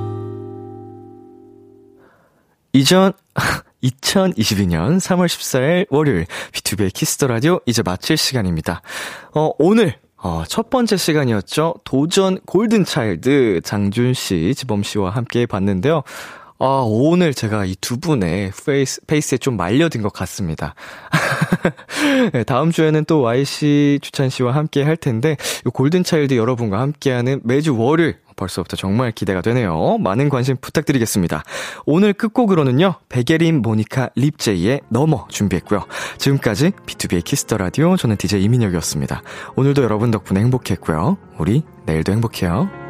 [2.73, 3.11] 이전
[3.83, 8.81] 2022년 3월 14일 월요일 비투비의 키스 더 라디오 이제 마칠 시간입니다.
[9.33, 11.75] 어, 오늘 어, 첫 번째 시간이었죠.
[11.83, 16.03] 도전 골든 차일드 장준 씨, 지범 씨와 함께 봤는데요.
[16.59, 20.75] 아, 오늘 제가 이 두 분의 페이스, 페이스에 좀 말려든 것 같습니다.
[22.33, 27.41] 네, 다음 주에는 또 Y 씨 주찬 씨와 함께 할 텐데, 이 골든차일드 여러분과 함께하는
[27.43, 29.97] 매주 월요일, 벌써부터 정말 기대가 되네요.
[29.99, 31.43] 많은 관심 부탁드리겠습니다.
[31.85, 35.85] 오늘 끝곡으로는요, 베게린 모니카 립제이의 넘어 준비했고요.
[36.17, 39.21] 지금까지 비투비의 키스 더 라디오, 저는 DJ 이민혁이었습니다.
[39.55, 41.17] 오늘도 여러분 덕분에 행복했고요.
[41.37, 42.80] 우리 내일도 행복해요.